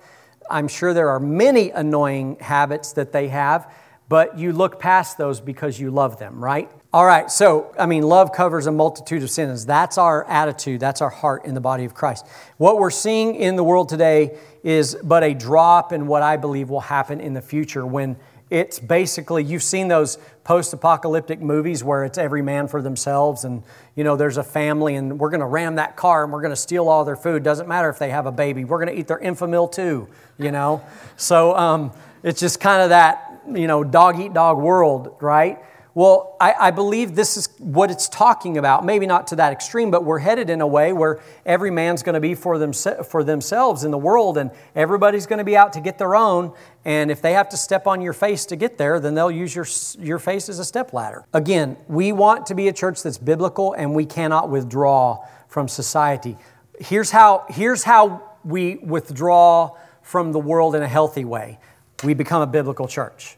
I'm 0.51 0.69
sure 0.69 0.93
there 0.93 1.11
are 1.11 1.21
many 1.21 1.71
annoying 1.71 2.37
habits 2.41 2.93
that 2.95 3.13
they 3.13 3.29
have, 3.29 3.73
but 4.09 4.37
you 4.37 4.53
look 4.53 4.81
past 4.81 5.17
those 5.17 5.41
because 5.41 5.79
you 5.79 5.91
love 5.93 6.19
them, 6.19 6.43
right? 6.43 6.69
All 6.93 7.07
right, 7.07 7.31
so, 7.31 7.73
I 7.79 7.87
mean, 7.87 8.03
love 8.03 8.33
covers 8.33 8.67
a 8.67 8.73
multitude 8.73 9.23
of 9.23 9.31
sins. 9.31 9.65
That's 9.65 9.97
our 9.97 10.29
attitude, 10.29 10.81
that's 10.81 11.01
our 11.01 11.09
heart 11.09 11.45
in 11.45 11.55
the 11.55 11.61
body 11.61 11.85
of 11.85 11.95
Christ. 11.95 12.27
What 12.57 12.79
we're 12.79 12.91
seeing 12.91 13.37
in 13.37 13.55
the 13.55 13.63
world 13.63 13.89
today 13.89 14.37
is 14.65 14.97
but 15.01 15.23
a 15.23 15.33
drop 15.33 15.93
in 15.93 16.09
what 16.09 16.23
I 16.23 16.37
believe 16.37 16.69
will 16.69 16.81
happen 16.81 17.21
in 17.21 17.33
the 17.33 17.41
future 17.41 17.87
when 17.87 18.17
it's 18.51 18.81
basically, 18.81 19.45
you've 19.45 19.63
seen 19.63 19.87
those 19.87 20.19
post 20.51 20.73
apocalyptic 20.73 21.41
movies 21.41 21.85
where 21.85 22.03
it's 22.03 22.19
every 22.19 22.43
man 22.43 22.67
for 22.67 22.83
themselves 22.83 23.45
and, 23.45 23.63
you 23.95 24.03
know, 24.03 24.17
there's 24.17 24.37
a 24.37 24.43
family 24.43 24.97
and 24.97 25.21
we're 25.21 25.31
going 25.31 25.39
to 25.39 25.47
ram 25.47 25.77
that 25.77 25.95
car 25.95 26.25
and 26.25 26.33
we're 26.33 26.41
going 26.41 26.51
to 26.51 26.57
steal 26.57 26.89
all 26.89 27.05
their 27.05 27.15
food. 27.15 27.45
Doesn't 27.45 27.69
matter 27.69 27.89
if 27.89 28.01
they 28.01 28.11
have 28.11 28.27
a 28.27 28.33
baby, 28.33 28.65
we're 28.65 28.85
going 28.85 28.93
to 28.93 28.99
eat 29.01 29.07
their 29.07 29.21
Enfamil 29.21 29.71
too, 29.71 30.09
you 30.39 30.51
know? 30.51 30.83
so 31.17 31.55
um, 31.55 31.93
it's 32.25 32.41
just 32.41 32.59
kind 32.59 32.83
of 32.83 32.89
that, 32.89 33.43
you 33.47 33.69
know, 33.69 33.85
dog 33.85 34.19
eat 34.19 34.35
dog 34.35 34.59
world, 34.59 35.15
right? 35.21 35.61
Well, 35.95 36.37
I, 36.41 36.55
I, 36.59 36.71
believe 36.71 37.17
this 37.17 37.37
is 37.37 37.49
what 37.59 37.91
it's 37.91 38.09
talking 38.09 38.59
about. 38.59 38.85
Maybe 38.85 39.07
not 39.07 39.27
to 39.29 39.37
that 39.37 39.53
extreme, 39.53 39.91
but 39.91 40.05
we're 40.05 40.21
headed 40.21 40.49
in 40.49 40.61
a 40.61 40.67
way 40.67 40.93
where 40.93 41.21
every 41.45 41.71
man's 41.73 42.05
going 42.05 42.15
to 42.15 42.21
be 42.21 42.37
for, 42.37 42.73
for 43.05 43.25
themselves 43.25 43.83
in 43.83 43.91
the 43.91 43.99
world, 43.99 44.39
and 44.39 44.53
everybody's 44.77 45.27
going 45.27 45.39
to 45.39 45.45
be 45.45 45.57
out 45.57 45.73
to 45.73 45.81
get 45.81 45.99
their 45.99 46.15
own. 46.15 46.55
And 46.85 47.11
if 47.11 47.21
they 47.21 47.33
have 47.33 47.49
to 47.49 47.57
step 47.57 47.89
on 47.89 48.01
your 48.01 48.13
face 48.13 48.47
to 48.47 48.57
get 48.57 48.79
there, 48.79 49.01
then 49.01 49.15
they'll 49.17 49.33
use 49.33 49.55
your, 49.55 49.67
your 49.99 50.21
face 50.21 50.49
as 50.49 50.61
a 50.61 50.65
step 50.65 50.93
ladder. 50.93 51.25
Again, 51.33 51.77
we 51.89 52.13
want 52.13 52.47
to 52.47 52.55
be 52.55 52.69
a 52.69 52.73
church 52.73 53.03
that's 53.03 53.19
biblical, 53.19 53.73
and 53.73 53.93
we 53.93 54.07
cannot 54.07 54.49
withdraw 54.49 55.27
from 55.49 55.67
society. 55.67 56.37
Here's 56.79 57.11
how, 57.11 57.47
here's 57.49 57.83
how 57.83 58.23
we 58.45 58.77
withdraw 58.77 59.77
from 60.03 60.31
the 60.31 60.39
world 60.39 60.77
in 60.77 60.83
a 60.83 60.89
healthy 60.89 61.25
way 61.25 61.59
we 62.03 62.15
become 62.15 62.43
a 62.43 62.47
biblical 62.47 62.89
church. 62.89 63.37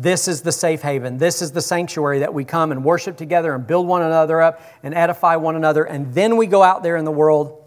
This 0.00 0.28
is 0.28 0.42
the 0.42 0.52
safe 0.52 0.80
haven. 0.80 1.18
This 1.18 1.42
is 1.42 1.50
the 1.50 1.60
sanctuary 1.60 2.20
that 2.20 2.32
we 2.32 2.44
come 2.44 2.70
and 2.70 2.84
worship 2.84 3.16
together 3.16 3.52
and 3.52 3.66
build 3.66 3.88
one 3.88 4.02
another 4.02 4.40
up 4.40 4.62
and 4.84 4.94
edify 4.94 5.34
one 5.34 5.56
another. 5.56 5.82
And 5.82 6.14
then 6.14 6.36
we 6.36 6.46
go 6.46 6.62
out 6.62 6.84
there 6.84 6.96
in 6.96 7.04
the 7.04 7.10
world, 7.10 7.64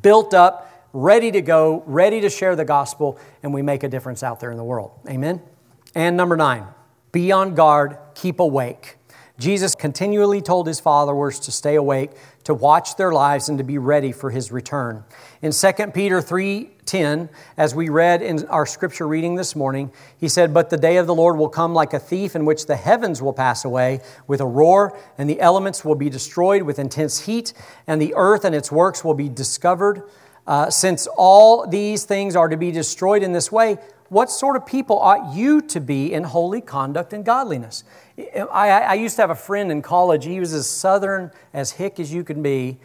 built 0.00 0.32
up, 0.32 0.88
ready 0.94 1.30
to 1.30 1.42
go, 1.42 1.82
ready 1.86 2.22
to 2.22 2.30
share 2.30 2.56
the 2.56 2.64
gospel, 2.64 3.18
and 3.42 3.52
we 3.52 3.60
make 3.60 3.82
a 3.82 3.88
difference 3.88 4.22
out 4.22 4.40
there 4.40 4.50
in 4.50 4.56
the 4.56 4.64
world. 4.64 4.92
Amen? 5.06 5.42
And 5.94 6.16
number 6.16 6.38
nine, 6.38 6.66
be 7.12 7.32
on 7.32 7.54
guard, 7.54 7.98
keep 8.14 8.40
awake. 8.40 8.96
Jesus 9.38 9.74
continually 9.74 10.40
told 10.40 10.66
his 10.66 10.78
followers 10.78 11.40
to 11.40 11.52
stay 11.52 11.74
awake, 11.74 12.10
to 12.44 12.54
watch 12.54 12.96
their 12.96 13.12
lives, 13.12 13.48
and 13.48 13.58
to 13.58 13.64
be 13.64 13.78
ready 13.78 14.12
for 14.12 14.30
his 14.30 14.52
return. 14.52 15.04
In 15.40 15.52
2 15.52 15.94
Peter 15.94 16.20
3:10, 16.20 17.28
as 17.56 17.74
we 17.74 17.88
read 17.88 18.20
in 18.22 18.46
our 18.48 18.66
scripture 18.66 19.06
reading 19.06 19.36
this 19.36 19.56
morning, 19.56 19.90
he 20.16 20.28
said, 20.28 20.52
"But 20.52 20.70
the 20.70 20.76
day 20.76 20.96
of 20.96 21.06
the 21.06 21.14
Lord 21.14 21.38
will 21.38 21.48
come 21.48 21.72
like 21.72 21.94
a 21.94 21.98
thief, 21.98 22.36
in 22.36 22.44
which 22.44 22.66
the 22.66 22.76
heavens 22.76 23.22
will 23.22 23.32
pass 23.32 23.64
away 23.64 24.00
with 24.26 24.40
a 24.40 24.46
roar, 24.46 24.96
and 25.16 25.30
the 25.30 25.40
elements 25.40 25.84
will 25.84 25.94
be 25.94 26.10
destroyed 26.10 26.62
with 26.62 26.78
intense 26.78 27.20
heat, 27.20 27.52
and 27.86 28.00
the 28.00 28.14
earth 28.16 28.44
and 28.44 28.54
its 28.54 28.70
works 28.70 29.02
will 29.02 29.14
be 29.14 29.28
discovered." 29.28 30.02
Uh, 30.44 30.68
since 30.68 31.06
all 31.16 31.66
these 31.66 32.04
things 32.04 32.34
are 32.34 32.48
to 32.48 32.56
be 32.56 32.72
destroyed 32.72 33.22
in 33.22 33.32
this 33.32 33.52
way, 33.52 33.78
what 34.12 34.30
sort 34.30 34.56
of 34.56 34.66
people 34.66 35.00
ought 35.00 35.34
you 35.34 35.62
to 35.62 35.80
be 35.80 36.12
in 36.12 36.24
holy 36.24 36.60
conduct 36.60 37.14
and 37.14 37.24
godliness? 37.24 37.82
I, 38.18 38.68
I 38.68 38.94
used 38.94 39.16
to 39.16 39.22
have 39.22 39.30
a 39.30 39.34
friend 39.34 39.72
in 39.72 39.80
college. 39.80 40.26
He 40.26 40.38
was 40.38 40.52
as 40.52 40.68
southern 40.68 41.30
as 41.54 41.72
hick 41.72 41.98
as 41.98 42.12
you 42.12 42.22
can 42.22 42.42
be. 42.42 42.76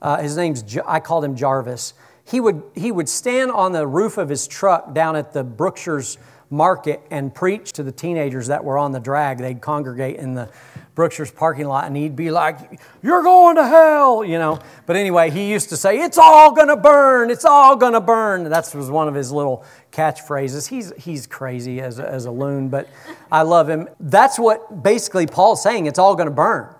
Uh, 0.00 0.18
his 0.22 0.36
name's, 0.36 0.78
I 0.86 1.00
called 1.00 1.24
him 1.24 1.34
Jarvis. 1.34 1.94
He 2.24 2.38
would, 2.38 2.62
he 2.76 2.92
would 2.92 3.08
stand 3.08 3.50
on 3.50 3.72
the 3.72 3.84
roof 3.84 4.16
of 4.16 4.28
his 4.28 4.46
truck 4.46 4.94
down 4.94 5.16
at 5.16 5.32
the 5.32 5.42
Brookshire's 5.42 6.18
market 6.50 7.02
and 7.10 7.34
preach 7.34 7.72
to 7.72 7.82
the 7.82 7.92
teenagers 7.92 8.46
that 8.48 8.64
were 8.64 8.78
on 8.78 8.92
the 8.92 9.00
drag. 9.00 9.38
They'd 9.38 9.60
congregate 9.60 10.16
in 10.16 10.34
the 10.34 10.50
Brookshire's 10.94 11.30
parking 11.30 11.66
lot 11.66 11.84
and 11.84 11.96
he'd 11.96 12.16
be 12.16 12.30
like, 12.30 12.80
You're 13.02 13.22
going 13.22 13.56
to 13.56 13.66
hell, 13.66 14.24
you 14.24 14.38
know. 14.38 14.60
But 14.86 14.96
anyway, 14.96 15.30
he 15.30 15.50
used 15.50 15.68
to 15.68 15.76
say, 15.76 15.98
It's 15.98 16.18
all 16.18 16.52
going 16.52 16.68
to 16.68 16.76
burn, 16.76 17.30
it's 17.30 17.44
all 17.44 17.76
going 17.76 17.92
to 17.92 18.00
burn. 18.00 18.44
That 18.44 18.74
was 18.74 18.90
one 18.90 19.08
of 19.08 19.14
his 19.14 19.30
little 19.30 19.64
catchphrases. 19.92 20.68
He's, 20.68 20.92
he's 20.96 21.26
crazy 21.26 21.80
as 21.80 21.98
a, 21.98 22.08
as 22.08 22.24
a 22.24 22.30
loon, 22.30 22.68
but 22.68 22.88
I 23.30 23.42
love 23.42 23.68
him. 23.68 23.88
That's 24.00 24.38
what 24.38 24.82
basically 24.82 25.26
Paul's 25.26 25.62
saying, 25.62 25.86
it's 25.86 25.98
all 25.98 26.14
going 26.14 26.28
to 26.28 26.34
burn. 26.34 26.74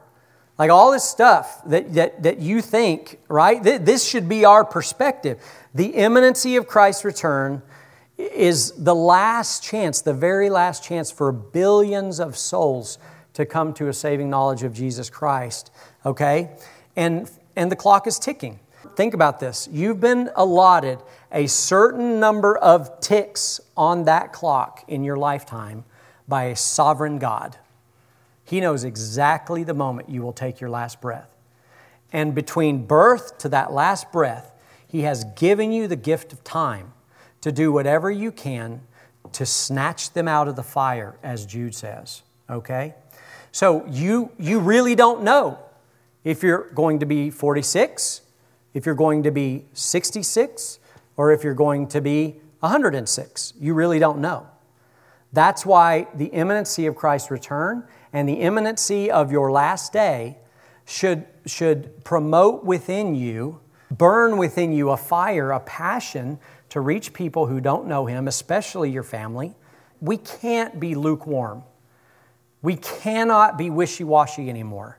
Like 0.58 0.70
all 0.70 0.90
this 0.90 1.04
stuff 1.04 1.60
that, 1.66 1.92
that, 1.94 2.22
that 2.22 2.38
you 2.38 2.62
think, 2.62 3.18
right? 3.28 3.62
This 3.62 4.08
should 4.08 4.28
be 4.28 4.46
our 4.46 4.64
perspective. 4.64 5.42
The 5.74 5.88
imminency 5.88 6.56
of 6.56 6.66
Christ's 6.66 7.04
return 7.04 7.60
is 8.18 8.72
the 8.72 8.94
last 8.94 9.62
chance, 9.62 10.00
the 10.00 10.14
very 10.14 10.48
last 10.50 10.82
chance 10.82 11.10
for 11.10 11.32
billions 11.32 12.18
of 12.18 12.36
souls 12.36 12.98
to 13.34 13.44
come 13.44 13.74
to 13.74 13.88
a 13.88 13.92
saving 13.92 14.30
knowledge 14.30 14.62
of 14.62 14.72
Jesus 14.72 15.10
Christ, 15.10 15.70
okay? 16.04 16.50
And, 16.96 17.30
and 17.54 17.70
the 17.70 17.76
clock 17.76 18.06
is 18.06 18.18
ticking. 18.18 18.58
Think 18.94 19.12
about 19.12 19.40
this. 19.40 19.68
You've 19.70 20.00
been 20.00 20.30
allotted 20.36 20.98
a 21.30 21.46
certain 21.46 22.18
number 22.18 22.56
of 22.56 23.00
ticks 23.00 23.60
on 23.76 24.04
that 24.04 24.32
clock 24.32 24.84
in 24.88 25.04
your 25.04 25.16
lifetime 25.16 25.84
by 26.26 26.44
a 26.44 26.56
sovereign 26.56 27.18
God. 27.18 27.58
He 28.44 28.60
knows 28.60 28.84
exactly 28.84 29.64
the 29.64 29.74
moment 29.74 30.08
you 30.08 30.22
will 30.22 30.32
take 30.32 30.60
your 30.60 30.70
last 30.70 31.00
breath. 31.00 31.36
And 32.12 32.34
between 32.34 32.86
birth 32.86 33.36
to 33.38 33.48
that 33.50 33.72
last 33.72 34.12
breath, 34.12 34.52
He 34.86 35.02
has 35.02 35.24
given 35.36 35.72
you 35.72 35.88
the 35.88 35.96
gift 35.96 36.32
of 36.32 36.42
time 36.44 36.92
to 37.40 37.52
do 37.52 37.72
whatever 37.72 38.10
you 38.10 38.32
can 38.32 38.80
to 39.32 39.46
snatch 39.46 40.12
them 40.12 40.28
out 40.28 40.48
of 40.48 40.56
the 40.56 40.62
fire, 40.62 41.16
as 41.22 41.46
Jude 41.46 41.74
says. 41.74 42.22
Okay? 42.48 42.94
So 43.52 43.86
you, 43.86 44.30
you 44.38 44.60
really 44.60 44.94
don't 44.94 45.22
know 45.22 45.58
if 46.24 46.42
you're 46.42 46.70
going 46.74 46.98
to 47.00 47.06
be 47.06 47.30
46, 47.30 48.22
if 48.74 48.84
you're 48.84 48.94
going 48.94 49.22
to 49.22 49.30
be 49.30 49.64
66, 49.72 50.78
or 51.16 51.32
if 51.32 51.44
you're 51.44 51.54
going 51.54 51.86
to 51.88 52.00
be 52.00 52.36
106. 52.60 53.52
You 53.60 53.74
really 53.74 53.98
don't 53.98 54.18
know. 54.18 54.46
That's 55.32 55.66
why 55.66 56.08
the 56.14 56.26
imminency 56.26 56.86
of 56.86 56.96
Christ's 56.96 57.30
return 57.30 57.84
and 58.12 58.28
the 58.28 58.34
imminency 58.34 59.10
of 59.10 59.30
your 59.30 59.50
last 59.50 59.92
day 59.92 60.38
should, 60.84 61.26
should 61.44 62.04
promote 62.04 62.64
within 62.64 63.14
you, 63.14 63.60
burn 63.90 64.36
within 64.38 64.72
you 64.72 64.90
a 64.90 64.96
fire, 64.96 65.50
a 65.50 65.60
passion 65.60 66.38
to 66.70 66.80
reach 66.80 67.12
people 67.12 67.46
who 67.46 67.60
don't 67.60 67.86
know 67.86 68.06
Him, 68.06 68.28
especially 68.28 68.90
your 68.90 69.02
family. 69.02 69.54
We 70.00 70.16
can't 70.16 70.78
be 70.78 70.94
lukewarm. 70.94 71.62
We 72.62 72.76
cannot 72.76 73.56
be 73.56 73.70
wishy 73.70 74.04
washy 74.04 74.50
anymore. 74.50 74.98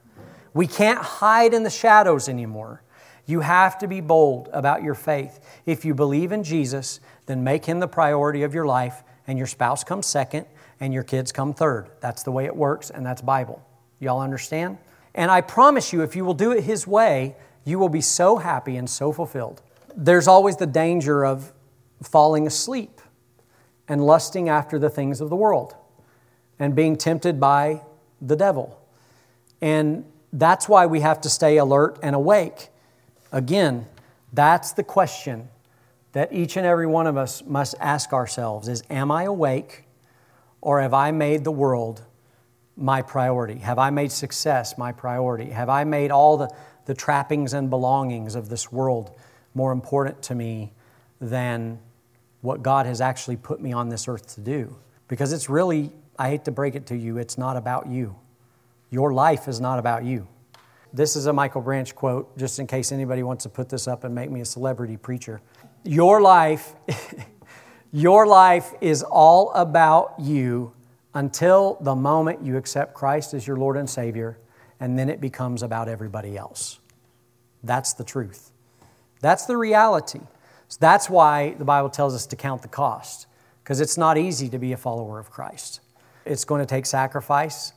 We 0.54 0.68
can't 0.68 1.00
hide 1.00 1.54
in 1.54 1.64
the 1.64 1.70
shadows 1.70 2.30
anymore. 2.30 2.82
You 3.26 3.42
have 3.42 3.78
to 3.80 3.88
be 3.88 4.00
bold 4.00 4.50
about 4.54 4.84
your 4.84 4.96
faith. 4.96 5.40
If 5.66 5.84
you 5.84 5.94
believe 5.94 6.32
in 6.32 6.44
Jesus, 6.44 7.02
then 7.26 7.44
make 7.44 7.66
him 7.66 7.80
the 7.80 7.88
priority 7.88 8.44
of 8.44 8.54
your 8.54 8.66
life, 8.66 9.04
and 9.28 9.38
your 9.38 9.48
spouse 9.48 9.84
comes 9.84 10.08
second, 10.08 10.46
and 10.80 10.94
your 10.94 11.04
kids 11.04 11.32
come 11.32 11.54
third. 11.54 11.90
That's 12.00 12.24
the 12.24 12.32
way 12.32 12.46
it 12.46 12.56
works, 12.56 12.90
and 12.90 13.06
that's 13.06 13.22
Bible. 13.22 13.62
Y'all 14.00 14.22
understand? 14.22 14.78
And 15.14 15.30
I 15.30 15.42
promise 15.42 15.92
you, 15.92 16.02
if 16.04 16.16
you 16.16 16.24
will 16.24 16.34
do 16.34 16.52
it 16.52 16.64
his 16.64 16.88
way, 16.88 17.36
you 17.66 17.80
will 17.80 17.90
be 17.90 18.02
so 18.02 18.38
happy 18.38 18.78
and 18.78 18.90
so 18.90 19.12
fulfilled. 19.12 19.62
There's 19.96 20.28
always 20.28 20.56
the 20.56 20.68
danger 20.68 21.26
of 21.26 21.52
falling 22.02 22.48
asleep 22.48 23.02
and 23.88 24.06
lusting 24.06 24.50
after 24.50 24.78
the 24.78 24.90
things 24.90 25.22
of 25.22 25.30
the 25.30 25.36
world 25.36 25.76
and 26.60 26.76
being 26.76 26.96
tempted 26.96 27.40
by 27.40 27.82
the 28.22 28.36
devil. 28.36 28.80
And 29.62 30.06
that's 30.34 30.68
why 30.68 30.86
we 30.86 31.02
have 31.02 31.22
to 31.22 31.30
stay 31.30 31.58
alert 31.58 31.98
and 32.04 32.16
awake. 32.16 32.70
Again, 33.32 33.88
that's 34.34 34.72
the 34.74 34.84
question 34.84 35.50
that 36.12 36.34
each 36.34 36.58
and 36.58 36.66
every 36.66 36.88
one 36.88 37.08
of 37.08 37.18
us 37.18 37.44
must 37.46 37.76
ask 37.80 38.14
ourselves 38.14 38.68
is 38.68 38.84
am 38.90 39.12
I 39.12 39.24
awake 39.24 39.86
or 40.62 40.82
have 40.82 40.94
I 40.94 41.12
made 41.12 41.44
the 41.44 41.52
world 41.52 42.02
my 42.76 43.02
priority? 43.02 43.56
Have 43.60 43.80
I 43.80 43.90
made 43.90 44.12
success 44.12 44.78
my 44.78 44.92
priority? 44.92 45.52
Have 45.52 45.70
I 45.70 45.84
made 45.84 46.12
all 46.12 46.38
the, 46.38 46.50
the 46.86 46.94
trappings 46.94 47.54
and 47.54 47.70
belongings 47.70 48.36
of 48.36 48.50
this 48.50 48.72
world 48.72 49.12
more 49.54 49.72
important 49.72 50.22
to 50.24 50.36
me 50.36 50.74
than 51.20 51.80
what 52.42 52.64
God 52.64 52.86
has 52.86 53.02
actually 53.02 53.38
put 53.38 53.62
me 53.62 53.74
on 53.74 53.90
this 53.90 54.08
earth 54.08 54.36
to 54.36 54.42
do? 54.42 54.76
Because 55.08 55.34
it's 55.34 55.50
really 55.50 55.92
I 56.20 56.30
hate 56.30 56.46
to 56.46 56.52
break 56.52 56.76
it 56.76 56.88
to 56.88 56.98
you, 56.98 57.18
it's 57.18 57.38
not 57.38 57.58
about 57.58 57.88
you. 57.88 58.16
Your 58.90 59.14
life 59.14 59.48
is 59.48 59.60
not 59.60 59.80
about 59.80 60.04
you. 60.04 60.28
This 60.94 61.16
is 61.16 61.26
a 61.28 61.34
Michael 61.34 61.62
Branch 61.62 61.94
quote, 61.94 62.36
just 62.38 62.60
in 62.60 62.66
case 62.66 62.92
anybody 62.92 63.22
wants 63.22 63.44
to 63.44 63.50
put 63.50 63.70
this 63.70 63.88
up 63.88 64.04
and 64.04 64.16
make 64.16 64.32
me 64.32 64.42
a 64.42 64.46
celebrity 64.46 64.98
preacher. 64.98 65.42
Your 65.84 66.22
life, 66.22 66.74
your 67.92 68.26
life 68.26 68.74
is 68.82 69.04
all 69.04 69.52
about 69.52 70.16
you 70.20 70.74
until 71.14 71.78
the 71.82 71.96
moment 71.96 72.44
you 72.44 72.58
accept 72.58 72.94
Christ 72.94 73.34
as 73.34 73.46
your 73.46 73.58
Lord 73.58 73.78
and 73.78 73.90
Savior, 73.90 74.40
and 74.80 74.98
then 74.98 75.10
it 75.10 75.20
becomes 75.22 75.62
about 75.62 75.88
everybody 75.88 76.38
else. 76.38 76.80
That's 77.64 77.94
the 77.94 78.04
truth. 78.04 78.52
That's 79.20 79.46
the 79.46 79.58
reality. 79.58 80.22
So 80.70 80.78
that's 80.80 81.10
why 81.10 81.56
the 81.58 81.66
Bible 81.66 81.90
tells 81.90 82.14
us 82.14 82.26
to 82.28 82.36
count 82.36 82.62
the 82.62 82.68
cost, 82.68 83.28
because 83.64 83.80
it's 83.80 83.98
not 83.98 84.18
easy 84.18 84.50
to 84.50 84.60
be 84.60 84.74
a 84.74 84.78
follower 84.78 85.20
of 85.20 85.32
Christ. 85.32 85.80
It's 86.26 86.44
going 86.44 86.60
to 86.60 86.66
take 86.66 86.86
sacrifice. 86.86 87.74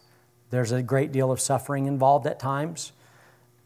There's 0.50 0.72
a 0.72 0.83
great 0.83 1.12
deal 1.12 1.31
of 1.31 1.40
suffering 1.40 1.87
involved 1.87 2.26
at 2.26 2.40
times. 2.40 2.92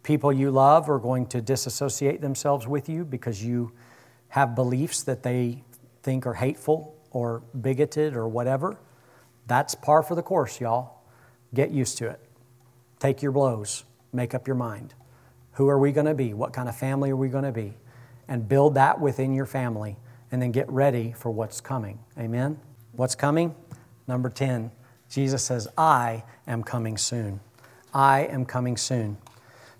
People 0.02 0.30
you 0.30 0.50
love 0.50 0.90
are 0.90 0.98
going 0.98 1.26
to 1.28 1.40
disassociate 1.40 2.20
themselves 2.20 2.66
with 2.66 2.90
you 2.90 3.04
because 3.04 3.42
you 3.42 3.72
have 4.28 4.54
beliefs 4.54 5.02
that 5.04 5.22
they 5.22 5.64
think 6.02 6.26
are 6.26 6.34
hateful 6.34 6.94
or 7.10 7.42
bigoted 7.58 8.14
or 8.14 8.28
whatever. 8.28 8.76
That's 9.46 9.74
par 9.74 10.02
for 10.02 10.14
the 10.14 10.22
course, 10.22 10.60
y'all. 10.60 11.00
Get 11.54 11.70
used 11.70 11.96
to 11.98 12.08
it. 12.08 12.20
Take 12.98 13.22
your 13.22 13.32
blows, 13.32 13.84
make 14.12 14.34
up 14.34 14.46
your 14.46 14.56
mind. 14.56 14.92
Who 15.52 15.68
are 15.68 15.78
we 15.78 15.92
going 15.92 16.06
to 16.06 16.14
be? 16.14 16.34
What 16.34 16.52
kind 16.52 16.68
of 16.68 16.76
family 16.76 17.10
are 17.10 17.16
we 17.16 17.28
going 17.28 17.44
to 17.44 17.52
be? 17.52 17.74
And 18.28 18.48
build 18.48 18.74
that 18.74 19.00
within 19.00 19.34
your 19.34 19.46
family 19.46 19.96
and 20.32 20.40
then 20.40 20.50
get 20.50 20.68
ready 20.70 21.12
for 21.16 21.30
what's 21.30 21.60
coming. 21.60 21.98
Amen? 22.18 22.58
What's 22.92 23.14
coming? 23.14 23.54
Number 24.06 24.28
10, 24.28 24.70
Jesus 25.08 25.42
says, 25.42 25.68
I 25.78 26.24
am 26.46 26.62
coming 26.62 26.96
soon. 26.96 27.40
I 27.92 28.20
am 28.22 28.44
coming 28.44 28.76
soon. 28.76 29.16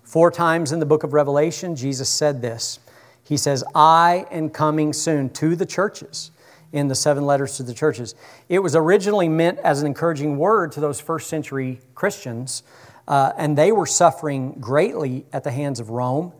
Four 0.03 0.31
times 0.31 0.71
in 0.71 0.79
the 0.79 0.85
book 0.85 1.03
of 1.03 1.13
Revelation, 1.13 1.75
Jesus 1.75 2.09
said 2.09 2.41
this. 2.41 2.79
He 3.23 3.37
says, 3.37 3.63
I 3.73 4.27
am 4.31 4.49
coming 4.49 4.93
soon 4.93 5.29
to 5.31 5.55
the 5.55 5.65
churches 5.65 6.31
in 6.71 6.87
the 6.87 6.95
seven 6.95 7.25
letters 7.25 7.57
to 7.57 7.63
the 7.63 7.73
churches. 7.73 8.15
It 8.49 8.59
was 8.59 8.75
originally 8.75 9.27
meant 9.27 9.59
as 9.59 9.81
an 9.81 9.87
encouraging 9.87 10.37
word 10.37 10.71
to 10.73 10.79
those 10.79 10.99
first 10.99 11.27
century 11.27 11.79
Christians, 11.95 12.63
uh, 13.07 13.31
and 13.37 13.57
they 13.57 13.71
were 13.71 13.85
suffering 13.85 14.53
greatly 14.59 15.25
at 15.33 15.43
the 15.43 15.51
hands 15.51 15.79
of 15.79 15.89
Rome. 15.89 16.33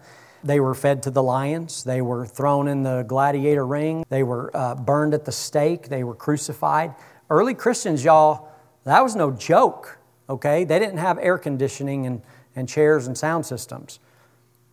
They 0.45 0.61
were 0.61 0.75
fed 0.75 1.03
to 1.03 1.11
the 1.11 1.23
lions. 1.23 1.83
They 1.83 2.01
were 2.01 2.25
thrown 2.25 2.69
in 2.69 2.83
the 2.83 3.03
gladiator 3.03 3.65
ring. 3.65 4.05
They 4.07 4.23
were 4.23 4.55
uh, 4.55 4.75
burned 4.75 5.13
at 5.13 5.25
the 5.25 5.31
stake. 5.33 5.89
They 5.89 6.03
were 6.03 6.15
crucified. 6.15 6.95
Early 7.29 7.53
Christians, 7.53 8.03
y'all, 8.03 8.49
that 8.85 9.01
was 9.01 9.15
no 9.15 9.31
joke, 9.31 9.97
okay? 10.29 10.63
They 10.63 10.79
didn't 10.79 10.99
have 10.99 11.17
air 11.19 11.37
conditioning 11.37 12.05
and 12.05 12.21
and 12.55 12.69
chairs 12.69 13.07
and 13.07 13.17
sound 13.17 13.45
systems. 13.45 13.99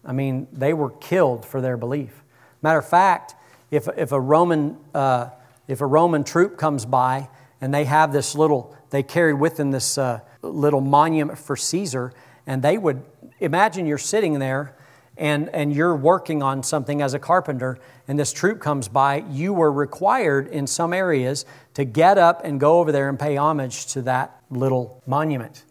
I 0.05 0.13
mean, 0.13 0.49
they 0.53 0.73
were 0.73 0.91
killed 0.91 1.45
for 1.45 1.61
their 1.61 1.77
belief. 1.77 2.23
Matter 2.63 2.79
of 2.79 2.89
fact, 2.89 3.35
if, 3.71 3.89
if, 3.97 4.13
a 4.13 4.21
Roman, 4.21 4.77
uh, 4.95 5.31
if 5.69 5.81
a 5.81 5.87
Roman 5.87 6.25
troop 6.25 6.57
comes 6.57 6.85
by 6.85 7.29
and 7.61 7.73
they 7.73 7.85
have 7.85 8.13
this 8.13 8.35
little, 8.35 8.77
they 8.91 9.03
carried 9.03 9.35
with 9.35 9.57
them 9.57 9.71
this 9.71 9.99
uh, 9.99 10.21
little 10.43 10.81
monument 10.81 11.39
for 11.39 11.57
Caesar, 11.57 12.13
and 12.47 12.63
they 12.63 12.79
would 12.79 13.03
imagine 13.41 13.87
you're 13.87 13.99
sitting 13.99 14.39
there 14.39 14.77
and, 15.16 15.48
and 15.51 15.75
you're 15.75 15.94
working 15.94 16.42
on 16.42 16.62
something 16.62 17.03
as 17.03 17.14
a 17.14 17.18
carpenter, 17.18 17.79
and 18.09 18.18
this 18.18 18.33
troop 18.33 18.61
comes 18.61 18.88
by, 18.88 19.25
you 19.31 19.53
were 19.53 19.70
required 19.70 20.48
in 20.48 20.66
some 20.66 20.92
areas 20.92 21.44
to 21.75 21.85
get 21.85 22.18
up 22.18 22.44
and 22.44 22.59
go 22.59 22.81
over 22.81 22.92
there 22.92 23.09
and 23.09 23.18
pay 23.18 23.37
homage 23.37 23.87
to 23.92 24.03
that 24.03 24.40
little 24.51 25.03
monument. 25.07 25.64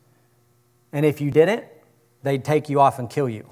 And 0.94 1.06
if 1.06 1.22
you 1.22 1.32
didn't, 1.32 1.66
they'd 2.24 2.44
take 2.44 2.70
you 2.70 2.80
off 2.80 3.00
and 3.00 3.10
kill 3.10 3.30
you. 3.30 3.50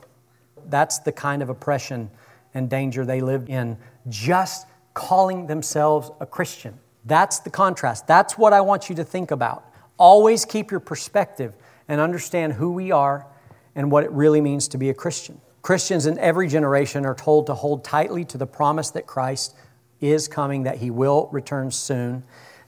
That's 0.67 0.99
the 0.99 1.11
kind 1.11 1.41
of 1.41 1.49
oppression 1.49 2.11
and 2.53 2.69
danger 2.69 3.05
they 3.05 3.21
lived 3.21 3.49
in, 3.49 3.77
just 4.07 4.67
calling 4.93 5.47
themselves 5.47 6.11
a 6.19 6.25
Christian. 6.25 6.77
That's 7.05 7.39
the 7.39 7.49
contrast. 7.49 8.05
That's 8.07 8.37
what 8.37 8.53
I 8.53 8.61
want 8.61 8.89
you 8.89 8.95
to 8.95 9.03
think 9.03 9.31
about. 9.31 9.65
Always 9.97 10.45
keep 10.45 10.71
your 10.71 10.79
perspective 10.79 11.53
and 11.87 11.99
understand 11.99 12.53
who 12.53 12.71
we 12.71 12.91
are 12.91 13.25
and 13.75 13.91
what 13.91 14.03
it 14.03 14.11
really 14.11 14.41
means 14.41 14.67
to 14.69 14.77
be 14.77 14.89
a 14.89 14.93
Christian. 14.93 15.39
Christians 15.61 16.05
in 16.05 16.17
every 16.19 16.47
generation 16.47 17.05
are 17.05 17.15
told 17.15 17.47
to 17.47 17.53
hold 17.53 17.83
tightly 17.83 18.25
to 18.25 18.37
the 18.37 18.47
promise 18.47 18.91
that 18.91 19.05
Christ 19.05 19.55
is 19.99 20.27
coming, 20.27 20.63
that 20.63 20.77
he 20.77 20.89
will 20.89 21.29
return 21.31 21.71
soon. 21.71 22.23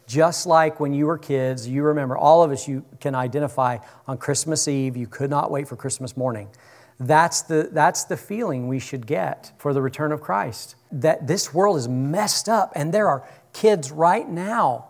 Just 0.08 0.46
like 0.46 0.80
when 0.80 0.94
you 0.94 1.06
were 1.06 1.18
kids, 1.18 1.68
you 1.68 1.84
remember, 1.84 2.18
all 2.18 2.44
of 2.44 2.52
us, 2.52 2.68
you 2.68 2.84
can 3.00 3.16
identify 3.16 3.78
on 4.08 4.18
Christmas 4.18 4.68
Eve, 4.68 4.98
you 4.98 5.08
could 5.08 5.30
not 5.30 5.50
wait 5.50 5.68
for 5.68 5.78
Christmas 5.78 6.18
morning. 6.18 6.50
That's 7.00 7.42
the, 7.42 7.70
that's 7.72 8.04
the 8.04 8.18
feeling 8.18 8.68
we 8.68 8.80
should 8.80 9.08
get 9.08 9.54
for 9.58 9.74
the 9.74 9.82
return 9.82 10.12
of 10.12 10.22
Christ. 10.22 10.76
That 10.92 11.28
this 11.28 11.54
world 11.54 11.78
is 11.78 11.88
messed 11.88 12.50
up, 12.50 12.74
and 12.76 12.94
there 12.94 13.08
are 13.08 13.28
kids 13.54 13.92
right 13.92 14.28
now, 14.28 14.90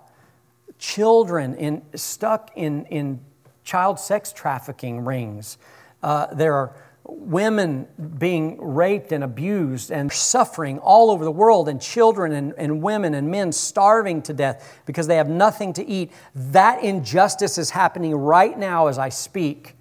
children 0.80 1.56
in, 1.56 1.84
stuck 1.96 2.52
in, 2.56 2.86
in 2.86 3.20
child 3.64 4.00
sex 4.00 4.34
trafficking 4.34 5.06
rings. 5.06 5.58
Uh, 6.02 6.34
there 6.34 6.56
are 6.56 6.76
women 7.14 7.88
being 8.18 8.58
raped 8.62 9.12
and 9.12 9.24
abused 9.24 9.92
and 9.92 10.12
suffering 10.12 10.80
all 10.80 11.12
over 11.12 11.26
the 11.26 11.32
world, 11.32 11.68
and 11.68 11.82
children 11.82 12.32
and, 12.32 12.54
and 12.58 12.82
women 12.82 13.14
and 13.14 13.30
men 13.30 13.52
starving 13.52 14.22
to 14.24 14.34
death 14.34 14.82
because 14.86 15.08
they 15.08 15.18
have 15.18 15.30
nothing 15.30 15.74
to 15.74 15.86
eat. 15.86 16.12
That 16.34 16.84
injustice 16.84 17.58
is 17.58 17.72
happening 17.72 18.16
right 18.16 18.58
now 18.58 18.88
as 18.88 18.98
I 18.98 19.10
speak. 19.10 19.76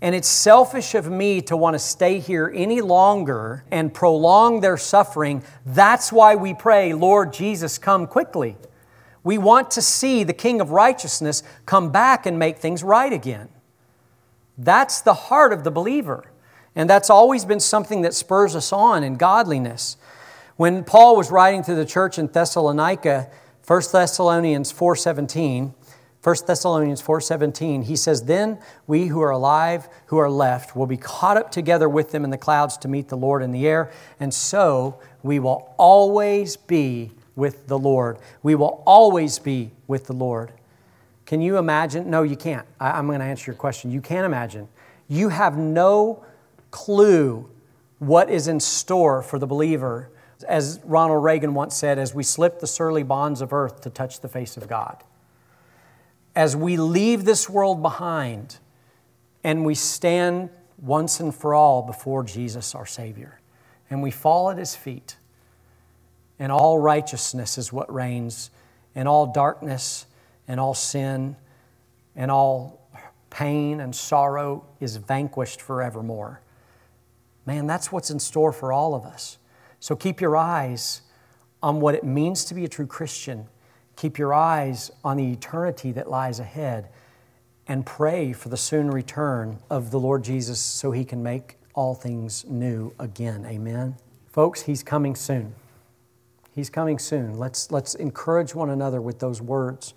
And 0.00 0.14
it's 0.14 0.28
selfish 0.28 0.94
of 0.94 1.10
me 1.10 1.40
to 1.42 1.56
want 1.56 1.74
to 1.74 1.78
stay 1.78 2.18
here 2.18 2.52
any 2.54 2.80
longer 2.80 3.64
and 3.70 3.94
prolong 3.94 4.60
their 4.60 4.76
suffering. 4.76 5.42
That's 5.64 6.12
why 6.12 6.34
we 6.34 6.52
pray, 6.52 6.92
Lord 6.92 7.32
Jesus, 7.32 7.78
come 7.78 8.06
quickly. 8.06 8.56
We 9.22 9.38
want 9.38 9.70
to 9.72 9.82
see 9.82 10.24
the 10.24 10.34
King 10.34 10.60
of 10.60 10.70
righteousness 10.70 11.42
come 11.64 11.90
back 11.90 12.26
and 12.26 12.38
make 12.38 12.58
things 12.58 12.82
right 12.82 13.12
again. 13.12 13.48
That's 14.58 15.00
the 15.00 15.14
heart 15.14 15.52
of 15.52 15.64
the 15.64 15.70
believer. 15.70 16.26
And 16.76 16.90
that's 16.90 17.10
always 17.10 17.44
been 17.44 17.60
something 17.60 18.02
that 18.02 18.14
spurs 18.14 18.56
us 18.56 18.72
on 18.72 19.04
in 19.04 19.16
godliness. 19.16 19.96
When 20.56 20.84
Paul 20.84 21.16
was 21.16 21.30
writing 21.30 21.62
to 21.64 21.74
the 21.74 21.84
church 21.84 22.18
in 22.18 22.26
Thessalonica, 22.28 23.28
1 23.66 23.92
Thessalonians 23.92 24.72
4:17, 24.72 25.74
1 26.22 26.46
Thessalonians 26.46 27.02
4:17, 27.02 27.82
he 27.82 27.96
says, 27.96 28.22
"Then 28.22 28.58
we 28.86 29.06
who 29.06 29.20
are 29.20 29.30
alive, 29.30 29.88
who 30.06 30.18
are 30.18 30.30
left, 30.30 30.74
will 30.74 30.86
be 30.86 30.96
caught 30.96 31.36
up 31.36 31.50
together 31.50 31.88
with 31.88 32.12
them 32.12 32.24
in 32.24 32.30
the 32.30 32.38
clouds 32.38 32.76
to 32.78 32.88
meet 32.88 33.08
the 33.08 33.16
Lord 33.16 33.42
in 33.42 33.52
the 33.52 33.66
air, 33.66 33.90
and 34.18 34.32
so 34.32 34.96
we 35.22 35.38
will 35.38 35.68
always 35.76 36.56
be 36.56 37.12
with 37.36 37.66
the 37.66 37.78
Lord. 37.78 38.18
We 38.42 38.54
will 38.54 38.82
always 38.86 39.38
be 39.38 39.72
with 39.86 40.06
the 40.06 40.12
Lord." 40.12 40.52
Can 41.26 41.40
you 41.40 41.56
imagine? 41.56 42.10
No, 42.10 42.22
you 42.22 42.36
can't. 42.36 42.66
I, 42.78 42.98
am 42.98 43.06
going 43.06 43.20
to 43.20 43.24
answer 43.24 43.50
your 43.50 43.56
question. 43.56 43.90
You 43.90 44.00
can't 44.00 44.26
imagine. 44.26 44.68
You 45.08 45.30
have 45.30 45.56
no 45.56 46.22
clue 46.74 47.48
what 48.00 48.28
is 48.28 48.48
in 48.48 48.58
store 48.58 49.22
for 49.22 49.38
the 49.38 49.46
believer. 49.46 50.10
As 50.48 50.80
Ronald 50.82 51.22
Reagan 51.22 51.54
once 51.54 51.76
said, 51.76 52.00
as 52.00 52.12
we 52.12 52.24
slip 52.24 52.58
the 52.58 52.66
surly 52.66 53.04
bonds 53.04 53.40
of 53.40 53.52
earth 53.52 53.80
to 53.82 53.90
touch 53.90 54.20
the 54.20 54.28
face 54.28 54.56
of 54.56 54.68
God. 54.68 55.04
As 56.34 56.56
we 56.56 56.76
leave 56.76 57.24
this 57.24 57.48
world 57.48 57.80
behind 57.80 58.58
and 59.44 59.64
we 59.64 59.76
stand 59.76 60.50
once 60.76 61.20
and 61.20 61.32
for 61.32 61.54
all 61.54 61.82
before 61.82 62.24
Jesus, 62.24 62.74
our 62.74 62.86
Savior, 62.86 63.40
and 63.88 64.02
we 64.02 64.10
fall 64.10 64.50
at 64.50 64.58
His 64.58 64.74
feet, 64.74 65.16
and 66.40 66.50
all 66.50 66.80
righteousness 66.80 67.56
is 67.56 67.72
what 67.72 67.92
reigns, 67.94 68.50
and 68.96 69.06
all 69.06 69.26
darkness, 69.26 70.06
and 70.48 70.58
all 70.58 70.74
sin, 70.74 71.36
and 72.16 72.32
all 72.32 72.80
pain 73.30 73.80
and 73.80 73.94
sorrow 73.94 74.64
is 74.80 74.96
vanquished 74.96 75.62
forevermore. 75.62 76.40
Man, 77.46 77.66
that's 77.66 77.92
what's 77.92 78.10
in 78.10 78.18
store 78.18 78.52
for 78.52 78.72
all 78.72 78.94
of 78.94 79.04
us. 79.04 79.38
So 79.80 79.94
keep 79.94 80.20
your 80.20 80.36
eyes 80.36 81.02
on 81.62 81.80
what 81.80 81.94
it 81.94 82.04
means 82.04 82.44
to 82.46 82.54
be 82.54 82.64
a 82.64 82.68
true 82.68 82.86
Christian. 82.86 83.48
Keep 83.96 84.18
your 84.18 84.34
eyes 84.34 84.90
on 85.04 85.16
the 85.18 85.32
eternity 85.32 85.92
that 85.92 86.10
lies 86.10 86.40
ahead 86.40 86.88
and 87.66 87.86
pray 87.86 88.32
for 88.32 88.48
the 88.48 88.56
soon 88.56 88.90
return 88.90 89.58
of 89.70 89.90
the 89.90 89.98
Lord 89.98 90.24
Jesus 90.24 90.58
so 90.58 90.90
he 90.90 91.04
can 91.04 91.22
make 91.22 91.58
all 91.74 91.94
things 91.94 92.44
new 92.46 92.92
again. 92.98 93.46
Amen. 93.46 93.96
Folks, 94.26 94.62
he's 94.62 94.82
coming 94.82 95.14
soon. 95.14 95.54
He's 96.54 96.70
coming 96.70 96.98
soon. 96.98 97.38
Let's, 97.38 97.70
let's 97.70 97.94
encourage 97.94 98.54
one 98.54 98.70
another 98.70 99.00
with 99.00 99.18
those 99.18 99.40
words. 99.40 99.94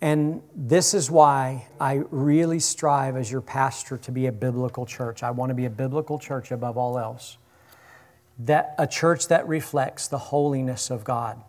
And 0.00 0.42
this 0.54 0.94
is 0.94 1.10
why 1.10 1.66
I 1.80 2.02
really 2.10 2.60
strive 2.60 3.16
as 3.16 3.30
your 3.30 3.40
pastor 3.40 3.98
to 3.98 4.12
be 4.12 4.26
a 4.26 4.32
biblical 4.32 4.86
church. 4.86 5.22
I 5.22 5.32
want 5.32 5.50
to 5.50 5.54
be 5.54 5.64
a 5.64 5.70
biblical 5.70 6.18
church 6.18 6.52
above 6.52 6.76
all 6.76 6.98
else. 6.98 7.36
That 8.38 8.74
a 8.78 8.86
church 8.86 9.26
that 9.28 9.48
reflects 9.48 10.06
the 10.06 10.18
holiness 10.18 10.90
of 10.90 11.02
God. 11.02 11.42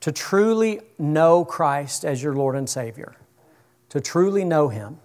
To 0.00 0.12
truly 0.12 0.80
know 0.98 1.44
Christ 1.44 2.04
as 2.04 2.22
your 2.22 2.34
Lord 2.34 2.54
and 2.54 2.68
Savior, 2.68 3.16
to 3.88 4.00
truly 4.00 4.44
know 4.44 4.68
Him, 4.68 4.98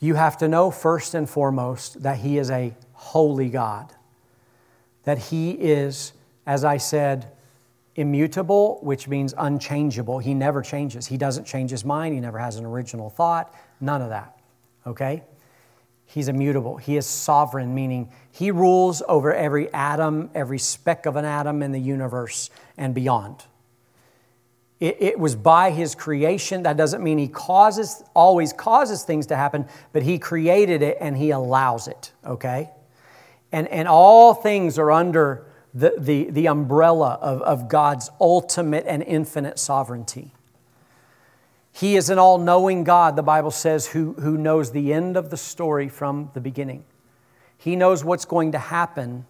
you 0.00 0.14
have 0.16 0.36
to 0.38 0.48
know 0.48 0.72
first 0.72 1.14
and 1.14 1.30
foremost 1.30 2.02
that 2.02 2.18
He 2.18 2.38
is 2.38 2.50
a 2.50 2.74
holy 2.92 3.48
God. 3.48 3.92
That 5.04 5.18
He 5.18 5.52
is, 5.52 6.12
as 6.44 6.64
I 6.64 6.78
said, 6.78 7.30
immutable, 7.96 8.78
which 8.82 9.08
means 9.08 9.34
unchangeable. 9.36 10.18
He 10.18 10.34
never 10.34 10.62
changes. 10.62 11.06
He 11.06 11.16
doesn't 11.16 11.44
change 11.44 11.70
his 11.70 11.84
mind. 11.84 12.14
He 12.14 12.20
never 12.20 12.38
has 12.38 12.56
an 12.56 12.64
original 12.64 13.10
thought. 13.10 13.54
None 13.80 14.00
of 14.00 14.08
that. 14.08 14.38
Okay? 14.86 15.22
He's 16.06 16.28
immutable. 16.28 16.76
He 16.76 16.96
is 16.96 17.06
sovereign, 17.06 17.74
meaning 17.74 18.10
he 18.30 18.50
rules 18.50 19.02
over 19.08 19.34
every 19.34 19.72
atom, 19.72 20.30
every 20.34 20.58
speck 20.58 21.06
of 21.06 21.16
an 21.16 21.24
atom 21.24 21.62
in 21.62 21.72
the 21.72 21.80
universe 21.80 22.50
and 22.76 22.94
beyond. 22.94 23.44
It, 24.80 24.96
it, 25.00 25.18
was 25.18 25.36
by 25.36 25.70
his 25.70 25.94
creation. 25.94 26.64
That 26.64 26.76
doesn't 26.76 27.04
mean 27.04 27.16
he 27.16 27.28
causes, 27.28 28.02
always 28.14 28.52
causes 28.52 29.04
things 29.04 29.26
to 29.26 29.36
happen, 29.36 29.66
but 29.92 30.02
he 30.02 30.18
created 30.18 30.82
it 30.82 30.98
and 31.00 31.16
he 31.16 31.30
allows 31.30 31.86
it, 31.86 32.12
okay? 32.26 32.70
And, 33.52 33.68
and 33.68 33.86
all 33.86 34.34
things 34.34 34.78
are 34.78 34.90
under 34.90 35.46
the, 35.74 35.94
the, 35.98 36.30
the 36.30 36.48
umbrella 36.48 37.18
of, 37.20 37.42
of 37.42 37.68
God's 37.68 38.10
ultimate 38.20 38.84
and 38.86 39.02
infinite 39.02 39.58
sovereignty. 39.58 40.32
He 41.72 41.96
is 41.96 42.10
an 42.10 42.18
all 42.18 42.38
knowing 42.38 42.84
God, 42.84 43.16
the 43.16 43.22
Bible 43.22 43.50
says, 43.50 43.86
who, 43.86 44.12
who 44.14 44.36
knows 44.36 44.72
the 44.72 44.92
end 44.92 45.16
of 45.16 45.30
the 45.30 45.38
story 45.38 45.88
from 45.88 46.30
the 46.34 46.40
beginning. 46.40 46.84
He 47.56 47.76
knows 47.76 48.04
what's 48.04 48.26
going 48.26 48.52
to 48.52 48.58
happen. 48.58 49.24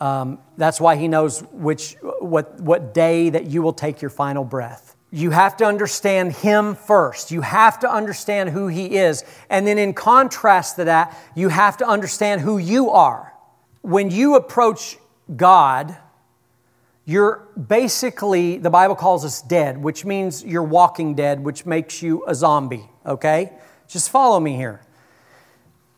Um, 0.00 0.38
that's 0.56 0.80
why 0.80 0.96
He 0.96 1.06
knows 1.06 1.40
which, 1.52 1.96
what, 2.18 2.60
what 2.60 2.92
day 2.92 3.30
that 3.30 3.46
you 3.46 3.62
will 3.62 3.72
take 3.72 4.02
your 4.02 4.10
final 4.10 4.42
breath. 4.42 4.96
You 5.12 5.30
have 5.30 5.56
to 5.58 5.64
understand 5.64 6.32
Him 6.32 6.74
first. 6.74 7.30
You 7.30 7.42
have 7.42 7.78
to 7.80 7.90
understand 7.90 8.50
who 8.50 8.66
He 8.66 8.96
is. 8.96 9.22
And 9.48 9.64
then, 9.64 9.78
in 9.78 9.94
contrast 9.94 10.76
to 10.76 10.84
that, 10.86 11.16
you 11.36 11.48
have 11.48 11.76
to 11.76 11.86
understand 11.86 12.40
who 12.40 12.58
you 12.58 12.90
are. 12.90 13.32
When 13.82 14.10
you 14.10 14.34
approach 14.34 14.98
God, 15.34 15.96
you're 17.04 17.46
basically, 17.68 18.58
the 18.58 18.70
Bible 18.70 18.94
calls 18.94 19.24
us 19.24 19.42
dead, 19.42 19.78
which 19.78 20.04
means 20.04 20.44
you're 20.44 20.62
walking 20.62 21.14
dead, 21.14 21.44
which 21.44 21.66
makes 21.66 22.02
you 22.02 22.24
a 22.26 22.34
zombie, 22.34 22.88
okay? 23.04 23.52
Just 23.88 24.10
follow 24.10 24.40
me 24.40 24.56
here. 24.56 24.80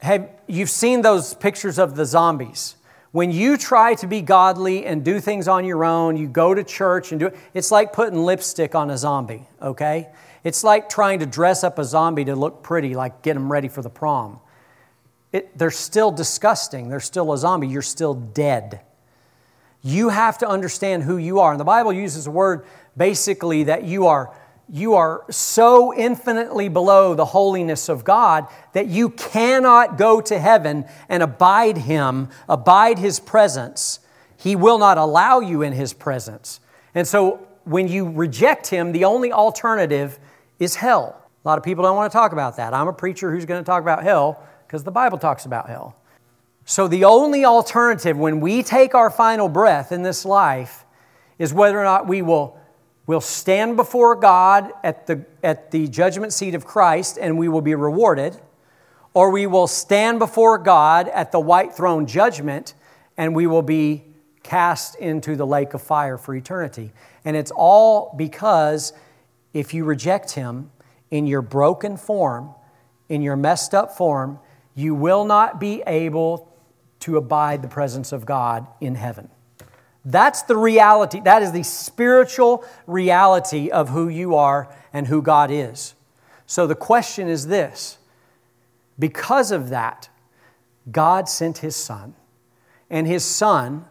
Have, 0.00 0.28
you've 0.46 0.70
seen 0.70 1.02
those 1.02 1.34
pictures 1.34 1.78
of 1.78 1.96
the 1.96 2.04
zombies. 2.04 2.76
When 3.12 3.30
you 3.30 3.56
try 3.56 3.94
to 3.94 4.06
be 4.06 4.20
godly 4.20 4.84
and 4.84 5.04
do 5.04 5.20
things 5.20 5.48
on 5.48 5.64
your 5.64 5.84
own, 5.84 6.16
you 6.16 6.28
go 6.28 6.54
to 6.54 6.62
church 6.62 7.12
and 7.12 7.20
do 7.20 7.26
it, 7.28 7.36
it's 7.54 7.70
like 7.70 7.92
putting 7.92 8.24
lipstick 8.24 8.74
on 8.74 8.90
a 8.90 8.98
zombie, 8.98 9.48
okay? 9.62 10.08
It's 10.44 10.62
like 10.62 10.88
trying 10.88 11.20
to 11.20 11.26
dress 11.26 11.64
up 11.64 11.78
a 11.78 11.84
zombie 11.84 12.24
to 12.26 12.36
look 12.36 12.62
pretty, 12.62 12.94
like 12.94 13.22
get 13.22 13.34
them 13.34 13.50
ready 13.50 13.68
for 13.68 13.80
the 13.80 13.90
prom. 13.90 14.40
It, 15.32 15.56
they're 15.56 15.70
still 15.70 16.10
disgusting. 16.10 16.88
They're 16.88 17.00
still 17.00 17.32
a 17.32 17.38
zombie. 17.38 17.68
You're 17.68 17.82
still 17.82 18.14
dead. 18.14 18.80
You 19.86 20.08
have 20.08 20.38
to 20.38 20.48
understand 20.48 21.04
who 21.04 21.16
you 21.16 21.38
are. 21.38 21.52
And 21.52 21.60
the 21.60 21.64
Bible 21.64 21.92
uses 21.92 22.26
a 22.26 22.30
word 22.30 22.66
basically 22.96 23.62
that 23.64 23.84
you 23.84 24.06
are 24.06 24.34
you 24.68 24.94
are 24.94 25.24
so 25.30 25.94
infinitely 25.94 26.68
below 26.68 27.14
the 27.14 27.24
holiness 27.24 27.88
of 27.88 28.02
God 28.02 28.48
that 28.72 28.88
you 28.88 29.10
cannot 29.10 29.96
go 29.96 30.20
to 30.22 30.40
heaven 30.40 30.86
and 31.08 31.22
abide 31.22 31.76
Him, 31.76 32.30
abide 32.48 32.98
His 32.98 33.20
presence. 33.20 34.00
He 34.36 34.56
will 34.56 34.78
not 34.78 34.98
allow 34.98 35.38
you 35.38 35.62
in 35.62 35.72
His 35.72 35.92
presence. 35.92 36.58
And 36.92 37.06
so 37.06 37.46
when 37.62 37.86
you 37.86 38.10
reject 38.10 38.66
Him, 38.66 38.90
the 38.90 39.04
only 39.04 39.30
alternative 39.30 40.18
is 40.58 40.74
hell. 40.74 41.22
A 41.44 41.48
lot 41.48 41.58
of 41.58 41.62
people 41.62 41.84
don't 41.84 41.94
want 41.94 42.10
to 42.10 42.18
talk 42.18 42.32
about 42.32 42.56
that. 42.56 42.74
I'm 42.74 42.88
a 42.88 42.92
preacher 42.92 43.30
who's 43.30 43.44
going 43.44 43.62
to 43.62 43.66
talk 43.66 43.82
about 43.82 44.02
hell 44.02 44.42
because 44.66 44.82
the 44.82 44.90
Bible 44.90 45.18
talks 45.18 45.46
about 45.46 45.68
hell. 45.68 45.94
So, 46.68 46.88
the 46.88 47.04
only 47.04 47.44
alternative 47.44 48.18
when 48.18 48.40
we 48.40 48.64
take 48.64 48.94
our 48.94 49.08
final 49.08 49.48
breath 49.48 49.92
in 49.92 50.02
this 50.02 50.24
life 50.24 50.84
is 51.38 51.54
whether 51.54 51.78
or 51.78 51.84
not 51.84 52.08
we 52.08 52.22
will 52.22 52.58
will 53.06 53.20
stand 53.20 53.76
before 53.76 54.16
God 54.16 54.72
at 54.82 55.06
the, 55.06 55.24
at 55.42 55.70
the 55.70 55.86
judgment 55.86 56.32
seat 56.32 56.54
of 56.54 56.64
Christ 56.64 57.18
and 57.20 57.38
we 57.38 57.48
will 57.48 57.60
be 57.60 57.74
rewarded, 57.74 58.36
or 59.14 59.30
we 59.30 59.46
will 59.46 59.68
stand 59.68 60.18
before 60.18 60.58
God 60.58 61.08
at 61.08 61.32
the 61.32 61.40
white 61.40 61.72
throne 61.72 62.06
judgment 62.06 62.74
and 63.16 63.34
we 63.34 63.46
will 63.46 63.62
be 63.62 64.04
cast 64.42 64.96
into 64.96 65.36
the 65.36 65.46
lake 65.46 65.72
of 65.72 65.82
fire 65.82 66.18
for 66.18 66.34
eternity. 66.34 66.92
And 67.24 67.36
it's 67.36 67.52
all 67.54 68.12
because 68.16 68.92
if 69.54 69.72
you 69.72 69.84
reject 69.84 70.32
Him 70.32 70.70
in 71.10 71.26
your 71.26 71.42
broken 71.42 71.96
form, 71.96 72.54
in 73.08 73.22
your 73.22 73.36
messed 73.36 73.72
up 73.72 73.96
form, 73.96 74.40
you 74.74 74.94
will 74.94 75.24
not 75.24 75.58
be 75.60 75.82
able 75.86 76.52
to 77.00 77.16
abide 77.16 77.62
the 77.62 77.68
presence 77.68 78.12
of 78.12 78.26
God 78.26 78.66
in 78.80 78.94
heaven. 78.94 79.28
That's 80.04 80.42
the 80.42 80.56
reality. 80.56 81.20
That 81.20 81.42
is 81.42 81.52
the 81.52 81.64
spiritual 81.64 82.64
reality 82.86 83.70
of 83.70 83.88
who 83.88 84.08
you 84.08 84.36
are 84.36 84.72
and 84.92 85.08
who 85.08 85.20
God 85.20 85.50
is. 85.50 85.94
So 86.46 86.66
the 86.66 86.76
question 86.76 87.28
is 87.28 87.48
this 87.48 87.98
because 88.98 89.50
of 89.50 89.68
that, 89.70 90.08
God 90.90 91.28
sent 91.28 91.58
His 91.58 91.74
Son, 91.74 92.14
and 92.88 93.06
His 93.06 93.24
Son 93.24 93.84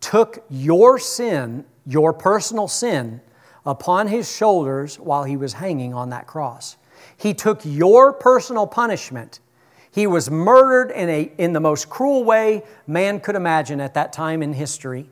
took 0.00 0.44
your 0.48 0.98
sin, 0.98 1.64
your 1.84 2.12
personal 2.12 2.68
sin, 2.68 3.20
upon 3.66 4.06
His 4.06 4.30
shoulders 4.30 4.98
while 4.98 5.24
He 5.24 5.36
was 5.36 5.54
hanging 5.54 5.92
on 5.92 6.10
that 6.10 6.26
cross. 6.28 6.76
He 7.16 7.34
took 7.34 7.60
your 7.64 8.12
personal 8.12 8.66
punishment 8.66 9.40
he 9.92 10.06
was 10.06 10.30
murdered 10.30 10.92
in, 10.92 11.08
a, 11.08 11.32
in 11.36 11.52
the 11.52 11.60
most 11.60 11.90
cruel 11.90 12.24
way 12.24 12.62
man 12.86 13.20
could 13.20 13.34
imagine 13.34 13.80
at 13.80 13.94
that 13.94 14.12
time 14.12 14.42
in 14.42 14.52
history. 14.52 15.10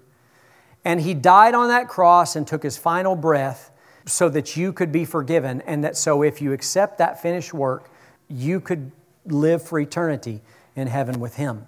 And 0.85 1.01
he 1.01 1.15
died 1.15 1.55
on 1.55 1.69
that 1.69 1.89
cross 1.89 2.37
and 2.37 2.47
took 2.47 2.63
his 2.63 2.77
final 2.77 3.17
breath 3.17 3.71
so 4.07 4.29
that 4.29 4.57
you 4.57 4.73
could 4.73 4.93
be 4.93 5.05
forgiven. 5.05 5.61
And 5.63 5.83
that 5.85 5.97
so 5.97 6.23
if 6.23 6.41
you 6.41 6.53
accept 6.53 6.99
that 6.99 7.21
finished 7.21 7.53
work, 7.53 7.91
you 8.29 8.61
could 8.61 8.93
live 9.27 9.63
for 9.63 9.81
eternity 9.81 10.41
in 10.77 10.87
heaven 10.87 11.19
with 11.19 11.35
him. 11.35 11.67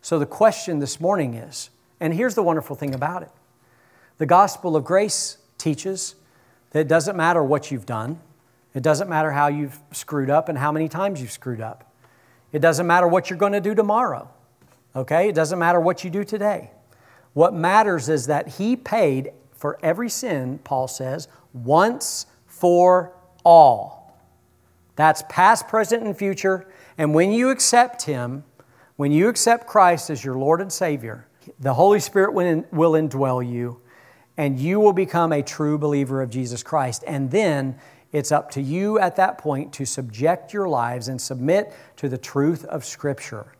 So 0.00 0.18
the 0.18 0.26
question 0.26 0.78
this 0.78 1.00
morning 1.00 1.34
is, 1.34 1.70
and 1.98 2.14
here's 2.14 2.34
the 2.34 2.42
wonderful 2.42 2.76
thing 2.76 2.94
about 2.94 3.22
it 3.22 3.30
the 4.18 4.26
gospel 4.26 4.76
of 4.76 4.84
grace 4.84 5.38
teaches 5.58 6.14
that 6.70 6.80
it 6.80 6.88
doesn't 6.88 7.16
matter 7.16 7.42
what 7.42 7.70
you've 7.70 7.86
done, 7.86 8.20
it 8.72 8.82
doesn't 8.82 9.08
matter 9.08 9.32
how 9.32 9.48
you've 9.48 9.78
screwed 9.92 10.30
up 10.30 10.48
and 10.48 10.58
how 10.58 10.70
many 10.70 10.88
times 10.88 11.20
you've 11.20 11.32
screwed 11.32 11.60
up. 11.60 11.92
It 12.52 12.60
doesn't 12.60 12.86
matter 12.86 13.06
what 13.06 13.28
you're 13.28 13.38
going 13.38 13.52
to 13.52 13.60
do 13.60 13.74
tomorrow, 13.74 14.30
okay? 14.94 15.28
It 15.28 15.34
doesn't 15.34 15.58
matter 15.58 15.80
what 15.80 16.04
you 16.04 16.10
do 16.10 16.24
today. 16.24 16.70
What 17.32 17.52
matters 17.52 18.08
is 18.08 18.26
that 18.26 18.48
He 18.48 18.76
paid 18.76 19.32
for 19.52 19.78
every 19.82 20.08
sin, 20.08 20.58
Paul 20.64 20.88
says, 20.88 21.28
once 21.52 22.26
for 22.46 23.12
all. 23.44 24.18
That's 24.96 25.22
past, 25.28 25.68
present, 25.68 26.02
and 26.02 26.16
future. 26.16 26.66
And 26.96 27.14
when 27.14 27.30
you 27.32 27.50
accept 27.50 28.02
Him, 28.02 28.44
when 28.96 29.12
you 29.12 29.28
accept 29.28 29.66
Christ 29.66 30.08
as 30.08 30.24
your 30.24 30.36
Lord 30.36 30.62
and 30.62 30.72
Savior, 30.72 31.26
the 31.60 31.74
Holy 31.74 32.00
Spirit 32.00 32.32
will 32.32 32.92
indwell 32.92 33.46
you, 33.46 33.80
and 34.38 34.58
you 34.58 34.80
will 34.80 34.92
become 34.92 35.32
a 35.32 35.42
true 35.42 35.78
believer 35.78 36.22
of 36.22 36.30
Jesus 36.30 36.62
Christ. 36.62 37.04
And 37.06 37.30
then 37.30 37.78
it's 38.12 38.32
up 38.32 38.50
to 38.52 38.62
you 38.62 38.98
at 38.98 39.16
that 39.16 39.38
point 39.38 39.72
to 39.74 39.84
subject 39.84 40.52
your 40.52 40.68
lives 40.68 41.08
and 41.08 41.20
submit 41.20 41.72
to 41.96 42.08
the 42.08 42.18
truth 42.18 42.64
of 42.64 42.84
Scripture 42.84 43.52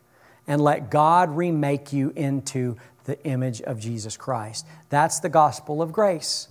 and 0.47 0.61
let 0.61 0.91
God 0.91 1.37
remake 1.37 1.93
you 1.93 2.13
into 2.15 2.77
the 3.05 3.23
image 3.25 3.61
of 3.63 3.81
Jesus 3.81 4.17
Christ. 4.17 4.67
That's 4.89 5.21
the 5.21 5.29
gospel 5.29 5.83
of 5.83 5.93
grace. 5.93 6.49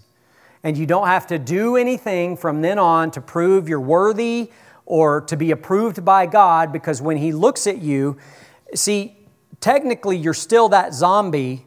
And 0.64 0.78
you 0.78 0.86
don't 0.86 1.08
have 1.08 1.28
to 1.28 1.38
do 1.38 1.76
anything 1.76 2.38
from 2.38 2.62
then 2.62 2.80
on 2.80 3.12
to 3.12 3.22
prove 3.22 3.70
you're 3.70 3.80
worthy 3.80 4.52
or 4.86 5.22
to 5.22 5.38
be 5.38 5.52
approved 5.52 6.04
by 6.04 6.26
God 6.26 6.74
because 6.74 7.02
when 7.02 7.18
He 7.18 7.32
looks 7.32 7.68
at 7.68 7.80
you, 7.80 8.18
see, 8.74 9.16
technically 9.60 10.18
you're 10.18 10.34
still 10.34 10.70
that 10.70 10.94
zombie, 10.94 11.66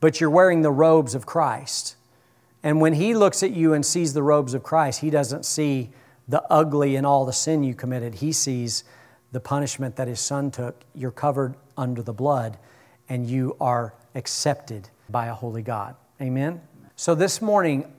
but 0.00 0.20
you're 0.20 0.30
wearing 0.30 0.62
the 0.62 0.70
robes 0.70 1.14
of 1.14 1.26
Christ. 1.26 1.96
And 2.64 2.80
when 2.80 2.94
he 2.94 3.14
looks 3.14 3.42
at 3.42 3.50
you 3.50 3.74
and 3.74 3.84
sees 3.84 4.14
the 4.14 4.22
robes 4.22 4.54
of 4.54 4.62
Christ, 4.62 5.00
he 5.00 5.10
doesn't 5.10 5.44
see 5.44 5.90
the 6.26 6.42
ugly 6.50 6.96
and 6.96 7.06
all 7.06 7.26
the 7.26 7.32
sin 7.32 7.62
you 7.62 7.74
committed. 7.74 8.16
He 8.16 8.32
sees 8.32 8.84
the 9.32 9.38
punishment 9.38 9.96
that 9.96 10.08
his 10.08 10.18
son 10.18 10.50
took. 10.50 10.82
You're 10.94 11.10
covered 11.10 11.54
under 11.76 12.00
the 12.00 12.14
blood, 12.14 12.56
and 13.08 13.28
you 13.28 13.54
are 13.60 13.92
accepted 14.14 14.88
by 15.10 15.26
a 15.26 15.34
holy 15.34 15.60
God. 15.60 15.94
Amen? 16.22 16.62
So 16.96 17.14
this 17.14 17.42
morning, 17.42 17.92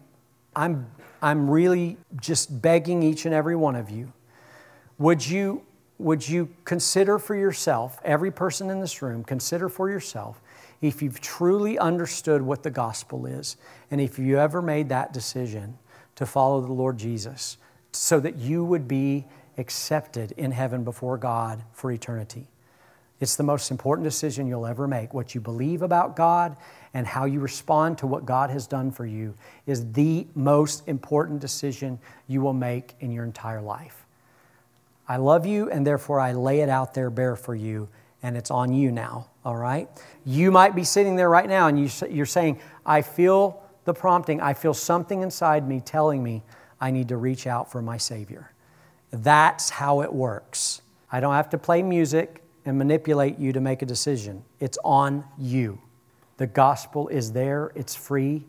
I'm, 0.56 0.90
I'm 1.22 1.48
really 1.48 1.98
just 2.20 2.62
begging 2.62 3.04
each 3.04 3.26
and 3.26 3.36
every 3.36 3.56
one 3.56 3.76
of 3.76 3.92
you 3.92 4.12
would 4.98 5.28
you 5.28 5.64
would 5.98 6.28
you 6.28 6.50
consider 6.66 7.18
for 7.18 7.36
yourself, 7.36 8.00
every 8.04 8.32
person 8.32 8.70
in 8.70 8.82
this 8.82 9.02
room, 9.02 9.24
consider 9.24 9.70
for 9.70 9.90
yourself 9.90 10.42
if 10.82 11.02
you've 11.02 11.22
truly 11.22 11.78
understood 11.80 12.42
what 12.42 12.64
the 12.64 12.72
gospel 12.72 13.26
is, 13.26 13.58
and 13.90 14.02
if 14.02 14.20
you 14.20 14.40
ever 14.40 14.62
made 14.62 14.90
that 14.90 15.14
decision 15.14 15.78
to 16.16 16.26
follow 16.26 16.62
the 16.62 16.74
Lord 16.74 16.98
Jesus 16.98 17.58
so 17.92 18.20
that 18.20 18.38
you 18.38 18.64
would 18.64 18.88
be 18.88 19.26
accepted 19.58 20.34
in 20.34 20.52
heaven 20.52 20.84
before 20.84 21.18
God 21.18 21.64
for 21.74 21.92
eternity. 21.92 22.48
It's 23.22 23.38
the 23.38 23.44
most 23.44 23.72
important 23.72 24.04
decision 24.04 24.48
you'll 24.48 24.66
ever 24.66 24.88
make. 24.88 25.14
What 25.14 25.34
you 25.34 25.40
believe 25.40 25.82
about 25.82 26.18
God 26.18 26.58
and 26.94 27.08
how 27.08 27.26
you 27.26 27.40
respond 27.40 27.98
to 28.00 28.08
what 28.08 28.26
God 28.26 28.50
has 28.50 28.68
done 28.68 28.92
for 28.92 29.06
you 29.06 29.36
is 29.66 29.94
the 29.94 30.28
most 30.36 30.86
important 30.88 31.40
decision 31.40 32.00
you 32.28 32.42
will 32.42 32.54
make 32.54 32.94
in 33.00 33.12
your 33.12 33.24
entire 33.24 33.62
life. 33.62 34.06
I 35.08 35.18
love 35.18 35.46
you, 35.46 35.70
and 35.70 35.88
therefore 35.88 36.20
I 36.20 36.34
lay 36.34 36.62
it 36.62 36.70
out 36.70 36.94
there 36.94 37.10
bare 37.10 37.36
for 37.36 37.56
you 37.56 37.88
and 38.26 38.36
it's 38.36 38.50
on 38.50 38.74
you 38.74 38.92
now, 38.92 39.28
all 39.46 39.56
right? 39.56 39.88
You 40.26 40.50
might 40.50 40.74
be 40.74 40.84
sitting 40.84 41.16
there 41.16 41.30
right 41.30 41.48
now 41.48 41.68
and 41.68 41.80
you, 41.80 41.88
you're 42.10 42.26
saying, 42.26 42.60
I 42.84 43.04
feel 43.04 43.62
the 43.84 43.94
prompting. 43.94 44.42
I 44.42 44.56
feel 44.56 44.74
something 44.74 45.22
inside 45.22 45.68
me 45.68 45.80
telling 45.80 46.24
me 46.24 46.42
I 46.82 46.90
need 46.90 47.08
to 47.10 47.18
reach 47.18 47.46
out 47.46 47.72
for 47.72 47.84
my 47.84 47.98
Savior. 47.98 48.52
That's 49.12 49.70
how 49.70 50.02
it 50.02 50.12
works. 50.12 50.82
I 51.12 51.20
don't 51.20 51.36
have 51.36 51.52
to 51.52 51.60
play 51.60 51.84
music 51.84 52.42
and 52.66 52.80
manipulate 52.80 53.38
you 53.38 53.54
to 53.54 53.62
make 53.62 53.84
a 53.84 53.86
decision. 53.86 54.44
It's 54.60 54.80
on 54.84 55.24
you. 55.38 55.80
The 56.38 56.48
gospel 56.48 57.08
is 57.10 57.32
there, 57.32 57.72
it's 57.76 57.94
free, 57.94 58.44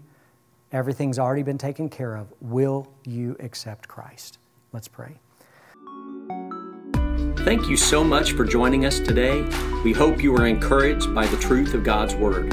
everything's 0.73 1.19
already 1.19 1.43
been 1.43 1.59
taken 1.59 1.91
care 1.91 2.17
of. 2.17 2.33
Will 2.41 2.89
you 3.05 3.37
accept 3.41 3.89
Christ? 3.89 4.39
Let's 4.73 4.89
pray. 4.89 5.19
Thank 7.47 7.69
you 7.69 7.77
so 7.77 8.03
much 8.03 8.33
for 8.33 8.45
joining 8.45 8.87
us 8.87 8.99
today. 8.99 9.41
We 9.85 9.93
hope 9.93 10.21
you 10.21 10.35
are 10.35 10.49
encouraged 10.49 11.15
by 11.15 11.29
the 11.29 11.37
truth 11.37 11.75
of 11.75 11.85
God's 11.85 12.13
Word. 12.17 12.53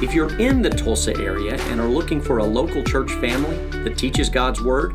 If 0.00 0.14
you're 0.14 0.32
in 0.38 0.62
the 0.62 0.70
Tulsa 0.70 1.12
area 1.18 1.60
and 1.60 1.80
are 1.80 1.88
looking 1.88 2.20
for 2.20 2.38
a 2.38 2.44
local 2.44 2.84
church 2.84 3.10
family 3.14 3.56
that 3.82 3.98
teaches 3.98 4.28
God's 4.28 4.62
Word, 4.62 4.94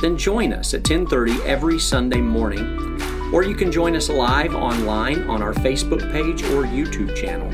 then 0.00 0.16
join 0.16 0.52
us 0.52 0.74
at 0.74 0.84
10:30 0.84 1.42
every 1.44 1.76
Sunday 1.76 2.20
morning, 2.20 3.00
or 3.32 3.42
you 3.42 3.56
can 3.56 3.72
join 3.72 3.96
us 3.96 4.08
live 4.08 4.54
online 4.54 5.24
on 5.24 5.42
our 5.42 5.54
Facebook 5.54 6.12
page 6.12 6.44
or 6.44 6.62
YouTube 6.62 7.16
channel. 7.16 7.50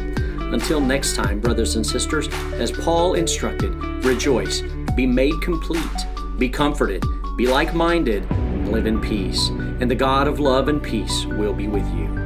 Until 0.53 0.79
next 0.79 1.17
time, 1.17 1.41
brothers 1.41 1.77
and 1.77 1.87
sisters, 1.87 2.29
as 2.59 2.71
Paul 2.71 3.15
instructed, 3.15 3.73
rejoice, 4.05 4.63
be 4.95 5.07
made 5.07 5.41
complete, 5.41 6.07
be 6.37 6.51
comforted, 6.51 7.03
be 7.39 7.47
like-minded, 7.47 8.27
live 8.67 8.85
in 8.85 9.01
peace, 9.01 9.51
and 9.81 9.91
the 9.91 9.95
God 9.95 10.29
of 10.29 10.39
love 10.39 10.69
and 10.69 10.83
peace 10.83 11.25
will 11.25 11.55
be 11.55 11.67
with 11.67 11.87
you. 11.95 12.20